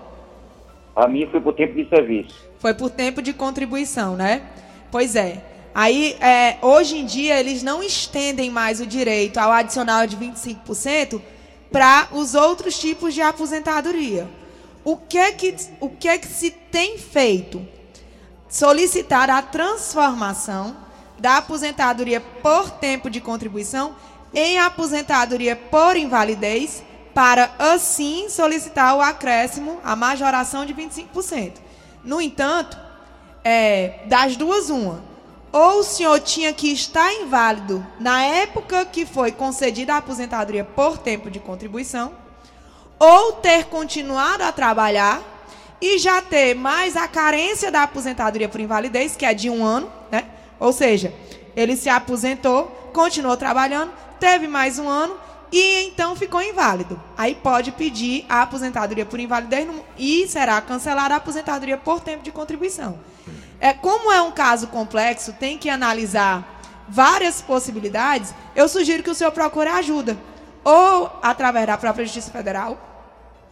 A 0.96 1.08
minha 1.08 1.28
foi 1.32 1.42
por 1.42 1.54
tempo 1.54 1.74
de 1.74 1.90
serviço. 1.90 2.48
Foi 2.60 2.76
por 2.76 2.92
tempo 2.92 3.20
de 3.20 3.34
contribuição, 3.34 4.16
né? 4.16 4.44
Pois 4.92 5.16
é. 5.16 5.44
Aí, 5.74 6.16
é, 6.22 6.58
hoje 6.62 7.00
em 7.00 7.06
dia, 7.06 7.40
eles 7.40 7.64
não 7.64 7.82
estendem 7.82 8.52
mais 8.52 8.80
o 8.80 8.86
direito 8.86 9.40
ao 9.40 9.52
adicional 9.52 10.06
de 10.06 10.16
25% 10.16 11.20
para 11.72 12.10
os 12.12 12.36
outros 12.36 12.78
tipos 12.80 13.16
de 13.16 13.24
aposentadoria. 13.24 14.28
O 14.84 14.98
que, 14.98 15.18
é 15.18 15.32
que, 15.32 15.56
o 15.80 15.90
que 15.90 16.08
é 16.08 16.18
que 16.18 16.28
se 16.28 16.52
tem 16.52 16.98
feito? 16.98 17.66
Solicitar 18.50 19.30
a 19.30 19.42
transformação 19.42 20.76
da 21.18 21.38
aposentadoria 21.38 22.20
por 22.20 22.70
tempo 22.70 23.10
de 23.10 23.22
contribuição 23.22 23.96
em 24.34 24.60
aposentadoria 24.60 25.56
por 25.56 25.96
invalidez, 25.96 26.84
para 27.14 27.54
assim 27.60 28.28
solicitar 28.30 28.96
o 28.98 29.02
acréscimo, 29.02 29.80
a 29.84 29.96
majoração 29.96 30.66
de 30.66 30.74
25%. 30.74 31.54
No 32.04 32.20
entanto, 32.20 32.78
é, 33.44 34.00
das 34.08 34.36
duas, 34.36 34.70
uma 34.70 35.14
ou 35.54 35.82
o 35.82 35.84
senhor 35.84 36.20
tinha 36.20 36.52
que 36.52 36.74
estar 36.74 37.14
inválido 37.14 37.86
na 38.00 38.24
época 38.24 38.84
que 38.86 39.06
foi 39.06 39.32
concedida 39.32 39.94
a 39.94 39.98
aposentadoria 39.98 40.66
por 40.66 40.98
tempo 40.98 41.30
de 41.30 41.40
contribuição, 41.40 42.12
ou 43.04 43.34
ter 43.34 43.66
continuado 43.66 44.44
a 44.44 44.52
trabalhar 44.54 45.22
e 45.82 46.00
já 46.00 46.22
ter 46.22 46.56
mais 46.56 46.96
a 46.96 47.06
carência 47.06 47.70
da 47.70 47.84
aposentadoria 47.84 48.48
por 48.48 48.62
invalidez, 48.62 49.14
que 49.18 49.26
é 49.26 49.34
de 49.34 49.50
um 49.50 49.66
ano, 49.66 49.92
né? 50.10 50.24
Ou 50.58 50.72
seja, 50.72 51.14
ele 51.54 51.76
se 51.76 51.90
aposentou, 51.90 52.68
continuou 52.94 53.36
trabalhando, 53.36 53.92
teve 54.22 54.48
mais 54.48 54.80
um 54.80 54.88
ano 54.88 55.18
e 55.52 55.84
então 55.84 56.16
ficou 56.16 56.42
inválido. 56.42 56.98
Aí 57.18 57.36
pode 57.36 57.74
pedir 57.74 58.26
a 58.30 58.44
aposentadoria 58.44 59.06
por 59.06 59.20
invalidez 59.20 59.68
e 59.98 60.26
será 60.26 60.62
cancelada 60.62 61.14
a 61.14 61.18
aposentadoria 61.18 61.78
por 61.78 62.00
tempo 62.00 62.24
de 62.24 62.32
contribuição. 62.32 62.98
É, 63.60 63.74
como 63.74 64.14
é 64.14 64.22
um 64.22 64.32
caso 64.32 64.68
complexo, 64.68 65.34
tem 65.34 65.58
que 65.58 65.70
analisar 65.70 66.62
várias 66.88 67.42
possibilidades, 67.42 68.34
eu 68.56 68.70
sugiro 68.70 69.04
que 69.04 69.10
o 69.10 69.16
senhor 69.16 69.34
procure 69.34 69.68
ajuda. 69.68 70.18
Ou 70.64 71.12
através 71.22 71.68
da 71.68 71.78
própria 71.78 72.06
Justiça 72.06 72.32
Federal, 72.32 72.93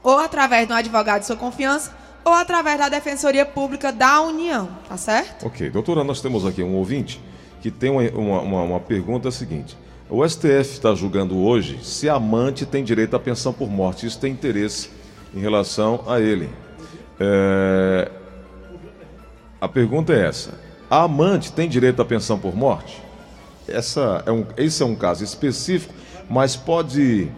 ou 0.04 0.18
através 0.18 0.68
de 0.68 0.74
um 0.74 0.76
advogado 0.76 1.22
de 1.22 1.28
sua 1.28 1.36
confiança, 1.36 1.92
ou 2.24 2.34
através 2.34 2.78
da 2.78 2.90
Defensoria 2.90 3.46
Pública 3.46 3.92
da 3.92 4.22
União, 4.22 4.70
tá 4.88 4.98
certo? 4.98 5.48
Ok. 5.48 5.70
Doutora, 5.70 6.04
nós 6.04 6.22
temos 6.22 6.46
aqui 6.46 6.62
um 6.62 6.76
ouvinte 6.76 7.22
que 7.62 7.72
tem 7.72 7.90
uma, 7.90 8.02
uma, 8.42 8.62
uma 8.64 8.80
pergunta 8.80 9.32
seguinte. 9.32 9.78
O 10.10 10.28
STF 10.28 10.74
está 10.74 10.94
julgando 10.94 11.38
hoje 11.38 11.80
se 11.84 12.10
amante 12.10 12.66
tem 12.66 12.84
direito 12.84 13.16
à 13.16 13.20
pensão 13.20 13.54
por 13.54 13.70
morte. 13.70 14.06
Isso 14.06 14.20
tem 14.20 14.34
interesse 14.34 14.90
em 15.34 15.40
relação 15.40 16.04
a 16.08 16.20
ele. 16.20 16.50
É, 17.20 18.12
a 19.60 19.68
pergunta 19.68 20.12
é 20.12 20.28
essa: 20.28 20.60
a 20.90 21.04
amante 21.04 21.54
tem 21.54 21.70
direito 21.70 22.02
à 22.02 22.06
pensão 22.06 22.38
por 22.38 22.56
morte? 22.56 23.02
Essa 23.68 24.24
é 24.26 24.32
um, 24.32 24.46
esse 24.58 24.84
é 24.84 24.86
um 24.86 24.96
caso 24.96 25.24
específico, 25.24 25.94
mas 26.30 26.56
pode 26.56 27.32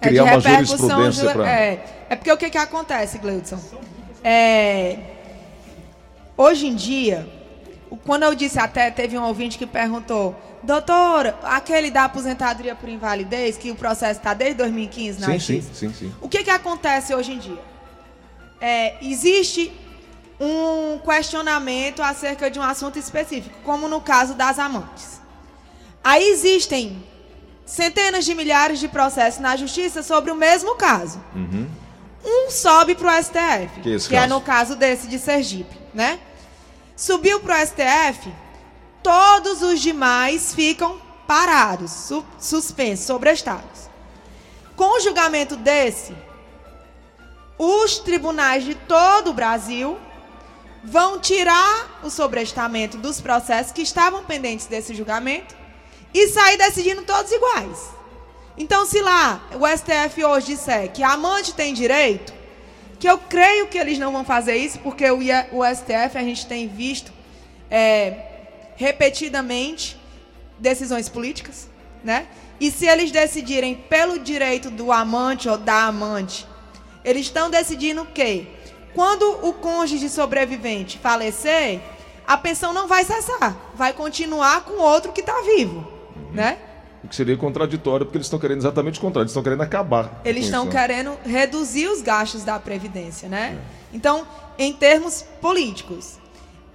criar 0.00 0.26
é 0.26 0.36
uma 0.36 0.40
jurisprudência 0.40 1.30
para. 1.30 1.50
É, 1.50 2.06
é 2.08 2.16
porque 2.16 2.32
o 2.32 2.36
que, 2.36 2.50
que 2.50 2.58
acontece, 2.58 3.18
Gleudson? 3.18 3.58
É, 4.24 4.98
hoje 6.36 6.66
em 6.66 6.74
dia, 6.74 7.28
quando 8.04 8.24
eu 8.24 8.34
disse 8.34 8.58
até, 8.58 8.90
teve 8.90 9.16
um 9.18 9.22
ouvinte 9.22 9.58
que 9.58 9.66
perguntou, 9.66 10.34
doutor, 10.62 11.34
aquele 11.42 11.90
da 11.90 12.04
aposentadoria 12.04 12.74
por 12.74 12.88
invalidez, 12.88 13.56
que 13.56 13.70
o 13.70 13.74
processo 13.74 14.20
está 14.20 14.34
desde 14.34 14.56
2015 14.56 15.20
na 15.20 15.26
sim, 15.26 15.38
sim, 15.38 15.62
sim, 15.72 15.92
sim. 15.92 16.14
O 16.20 16.28
que, 16.28 16.42
que 16.44 16.50
acontece 16.50 17.14
hoje 17.14 17.32
em 17.32 17.38
dia? 17.38 17.60
É, 18.60 18.96
existe 19.02 19.72
um 20.38 20.98
questionamento 20.98 22.02
acerca 22.02 22.50
de 22.50 22.58
um 22.58 22.62
assunto 22.62 22.98
específico, 22.98 23.58
como 23.62 23.88
no 23.88 24.00
caso 24.00 24.34
das 24.34 24.58
amantes. 24.58 25.20
Aí 26.02 26.30
existem 26.30 27.02
centenas 27.70 28.24
de 28.24 28.34
milhares 28.34 28.80
de 28.80 28.88
processos 28.88 29.40
na 29.40 29.56
justiça 29.56 30.02
sobre 30.02 30.32
o 30.32 30.34
mesmo 30.34 30.74
caso. 30.74 31.22
Uhum. 31.34 31.70
Um 32.24 32.50
sobe 32.50 32.96
para 32.96 33.16
o 33.16 33.22
STF, 33.22 33.80
que, 33.80 34.08
que 34.08 34.16
é 34.16 34.26
no 34.26 34.40
caso 34.40 34.74
desse 34.74 35.06
de 35.06 35.18
Sergipe, 35.18 35.78
né? 35.94 36.18
Subiu 36.96 37.38
para 37.38 37.62
o 37.62 37.66
STF, 37.66 38.30
todos 39.02 39.62
os 39.62 39.80
demais 39.80 40.52
ficam 40.52 41.00
parados, 41.28 41.92
su 41.92 42.24
suspensos, 42.40 43.06
sobrestados. 43.06 43.88
Com 44.74 44.98
o 44.98 45.00
julgamento 45.00 45.56
desse, 45.56 46.14
os 47.56 47.98
tribunais 48.00 48.64
de 48.64 48.74
todo 48.74 49.30
o 49.30 49.34
Brasil 49.34 49.96
vão 50.82 51.20
tirar 51.20 52.00
o 52.02 52.10
sobrestamento 52.10 52.98
dos 52.98 53.20
processos 53.20 53.72
que 53.72 53.82
estavam 53.82 54.24
pendentes 54.24 54.66
desse 54.66 54.92
julgamento 54.92 55.59
e 56.12 56.28
sair 56.28 56.56
decidindo 56.56 57.02
todos 57.02 57.30
iguais. 57.30 57.90
Então, 58.56 58.84
se 58.84 59.00
lá 59.00 59.42
o 59.54 59.66
STF 59.66 60.24
hoje 60.24 60.48
disser 60.48 60.92
que 60.92 61.02
a 61.02 61.12
amante 61.12 61.54
tem 61.54 61.72
direito, 61.72 62.32
que 62.98 63.08
eu 63.08 63.16
creio 63.16 63.68
que 63.68 63.78
eles 63.78 63.98
não 63.98 64.12
vão 64.12 64.24
fazer 64.24 64.56
isso, 64.56 64.78
porque 64.80 65.10
o, 65.10 65.20
STF 65.64 66.18
a 66.18 66.22
gente 66.22 66.46
tem 66.46 66.68
visto 66.68 67.10
é, 67.70 68.26
repetidamente 68.76 69.98
decisões 70.58 71.08
políticas, 71.08 71.68
né? 72.04 72.26
E 72.60 72.70
se 72.70 72.86
eles 72.86 73.10
decidirem 73.10 73.74
pelo 73.74 74.18
direito 74.18 74.70
do 74.70 74.92
amante 74.92 75.48
ou 75.48 75.56
da 75.56 75.84
amante, 75.84 76.46
eles 77.02 77.22
estão 77.22 77.48
decidindo 77.48 78.02
o 78.02 78.06
quê? 78.06 78.46
Quando 78.94 79.46
o 79.46 79.54
cônjuge 79.54 80.10
sobrevivente 80.10 80.98
falecer, 80.98 81.80
a 82.26 82.36
pensão 82.36 82.74
não 82.74 82.86
vai 82.86 83.04
cessar, 83.04 83.56
vai 83.74 83.94
continuar 83.94 84.64
com 84.64 84.74
outro 84.74 85.12
que 85.12 85.20
está 85.20 85.40
vivo. 85.40 85.89
Né? 86.32 86.58
O 87.02 87.08
que 87.08 87.16
seria 87.16 87.36
contraditório, 87.36 88.04
porque 88.04 88.18
eles 88.18 88.26
estão 88.26 88.38
querendo 88.38 88.58
exatamente 88.58 88.98
o 88.98 89.02
contrário, 89.02 89.24
eles 89.24 89.30
estão 89.30 89.42
querendo 89.42 89.62
acabar. 89.62 90.20
Eles 90.24 90.44
estão 90.44 90.66
né? 90.66 90.70
querendo 90.70 91.16
reduzir 91.24 91.86
os 91.86 92.02
gastos 92.02 92.44
da 92.44 92.58
Previdência, 92.58 93.28
né? 93.28 93.58
É. 93.58 93.96
Então, 93.96 94.26
em 94.58 94.72
termos 94.72 95.22
políticos. 95.40 96.18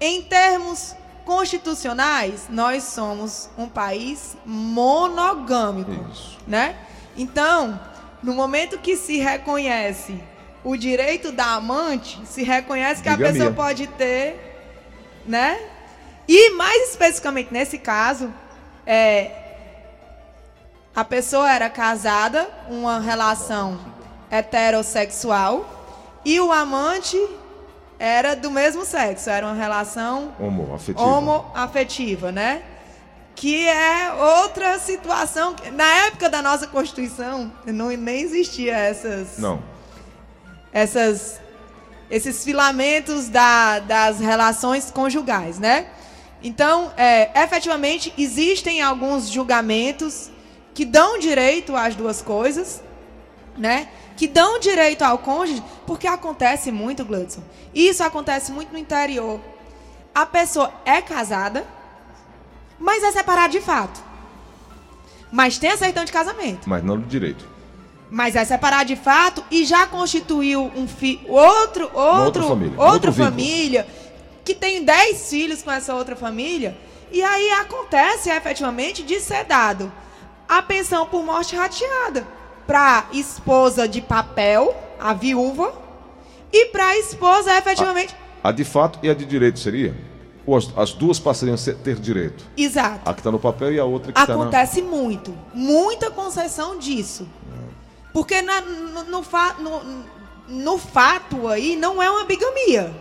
Em 0.02 0.24
termos 0.24 0.96
constitucionais, 1.24 2.48
nós 2.50 2.84
somos 2.84 3.50
um 3.58 3.68
país 3.68 4.36
monogâmico, 4.46 5.91
Isso. 6.12 6.38
né? 6.48 6.76
Então, 7.15 7.80
no 8.22 8.34
momento 8.34 8.78
que 8.78 8.96
se 8.98 9.18
reconhece 9.20 10.20
o 10.63 10.76
direito 10.76 11.32
da 11.32 11.54
amante, 11.54 12.20
se 12.26 12.44
reconhece 12.44 13.02
que 13.02 13.10
Diga 13.10 13.24
a 13.24 13.32
pessoa 13.32 13.50
minha. 13.52 13.56
pode 13.56 13.88
ter, 13.88 14.36
né? 15.26 15.60
E 16.28 16.52
mais 16.56 16.89
especificamente 16.89 17.54
nesse 17.54 17.78
caso, 17.78 18.34
é, 18.86 19.45
a 20.96 21.04
pessoa 21.04 21.52
era 21.52 21.70
casada, 21.70 22.50
uma 22.70 23.00
relação 23.00 23.80
heterossexual, 24.32 25.70
e 26.24 26.40
o 26.40 26.52
amante 26.52 27.18
era 28.00 28.36
do 28.36 28.50
mesmo 28.50 28.86
sexo, 28.86 29.30
era 29.30 29.46
uma 29.46 29.56
relação 29.56 30.34
homoafetiva, 30.40 31.02
homoafetiva 31.02 32.32
né? 32.32 32.64
Que 33.36 33.68
é 33.68 34.14
outra 34.14 34.80
situação. 34.80 35.56
Na 35.74 36.06
época 36.06 36.30
da 36.30 36.42
nossa 36.42 36.68
Constituição, 36.68 37.52
não, 37.66 37.90
nem 37.90 38.22
existia 38.22 38.76
essas. 38.76 39.38
Não 39.38 39.76
essas, 40.76 41.40
esses 42.12 42.44
filamentos 42.44 43.30
da, 43.30 43.80
das 43.80 44.20
relações 44.20 44.92
conjugais, 44.92 45.58
né? 45.58 45.88
Então, 46.44 46.92
é, 46.98 47.42
efetivamente, 47.42 48.14
existem 48.18 48.82
alguns 48.82 49.30
julgamentos 49.30 50.30
que 50.76 50.84
dão 50.84 51.18
direito 51.18 51.74
às 51.74 51.96
duas 51.96 52.22
coisas, 52.22 52.84
né? 53.58 53.88
Que 54.18 54.28
dão 54.28 54.60
direito 54.60 55.04
ao 55.04 55.18
cônjuge, 55.18 55.64
porque 55.88 56.06
acontece 56.06 56.70
muito, 56.70 57.06
Gladson. 57.06 57.42
Isso 57.74 58.04
acontece 58.04 58.52
muito 58.52 58.74
no 58.74 58.78
interior. 58.78 59.40
A 60.14 60.26
pessoa 60.26 60.72
é 60.84 61.02
casada, 61.02 61.66
mas 62.78 63.04
é 63.04 63.12
separada 63.14 63.50
de 63.50 63.62
fato. 63.62 64.04
Mas 65.32 65.58
tem 65.58 65.72
a 65.72 65.78
certidão 65.78 66.04
de 66.04 66.12
casamento. 66.12 66.70
Mas 66.70 66.84
não 66.84 67.00
de 67.00 67.06
direito. 67.06 67.48
Mas 68.12 68.36
é 68.36 68.44
separado 68.44 68.86
de 68.86 68.98
fato 68.98 69.44
e 69.50 69.64
já 69.64 69.88
constituiu 69.88 70.72
um 70.76 70.88
fi 70.88 71.22
outro, 71.28 71.90
outro, 71.94 72.24
outra 72.24 72.44
família, 72.44 72.82
outra 72.82 73.12
família 73.12 73.88
que 74.44 74.54
tem 74.54 74.84
10 74.84 75.30
filhos 75.30 75.64
com 75.64 75.72
essa 75.72 75.96
outra 75.96 76.16
família. 76.16 76.78
E 77.12 77.24
aí 77.24 77.50
acontece 77.52 78.30
efetivamente 78.30 79.04
de 79.04 79.20
ser 79.22 79.46
dado 79.46 79.92
a 80.48 80.62
pensão 80.62 81.06
por 81.06 81.24
morte 81.24 81.56
rateada 81.56 82.26
para 82.68 83.06
esposa 83.14 83.88
de 83.88 84.02
papel, 84.02 84.76
a 85.00 85.14
viúva, 85.14 85.74
e 86.52 86.68
para 86.68 86.88
a 86.88 86.98
esposa 86.98 87.56
efetivamente. 87.58 88.16
A 88.44 88.52
de 88.52 88.64
fato 88.64 89.00
e 89.04 89.10
a 89.10 89.14
de 89.14 89.26
direito 89.26 89.60
seria? 89.60 89.96
Ou 90.46 90.56
as, 90.56 90.72
as 90.78 90.94
duas 90.94 91.20
passariam 91.20 91.56
a 91.56 91.74
ter 91.76 91.96
direito? 92.00 92.46
Exato. 92.56 93.02
A 93.10 93.14
que 93.14 93.20
está 93.20 93.32
no 93.32 93.40
papel 93.40 93.74
e 93.74 93.80
a 93.80 93.86
outra 93.86 94.12
que 94.14 94.20
está 94.20 94.36
na... 94.36 94.42
Acontece 94.44 94.82
muito. 94.82 95.36
Muita 95.54 96.12
concessão 96.12 96.78
disso. 96.78 97.28
Porque 98.14 98.42
na- 98.42 98.62
no, 98.62 99.04
no 99.06 99.24
fa- 99.24 99.56
no- 99.60 100.04
no 100.48 100.78
fato 100.78 101.48
aí 101.48 101.76
não 101.76 102.02
é 102.02 102.10
uma 102.10 102.24
bigamia. 102.26 102.94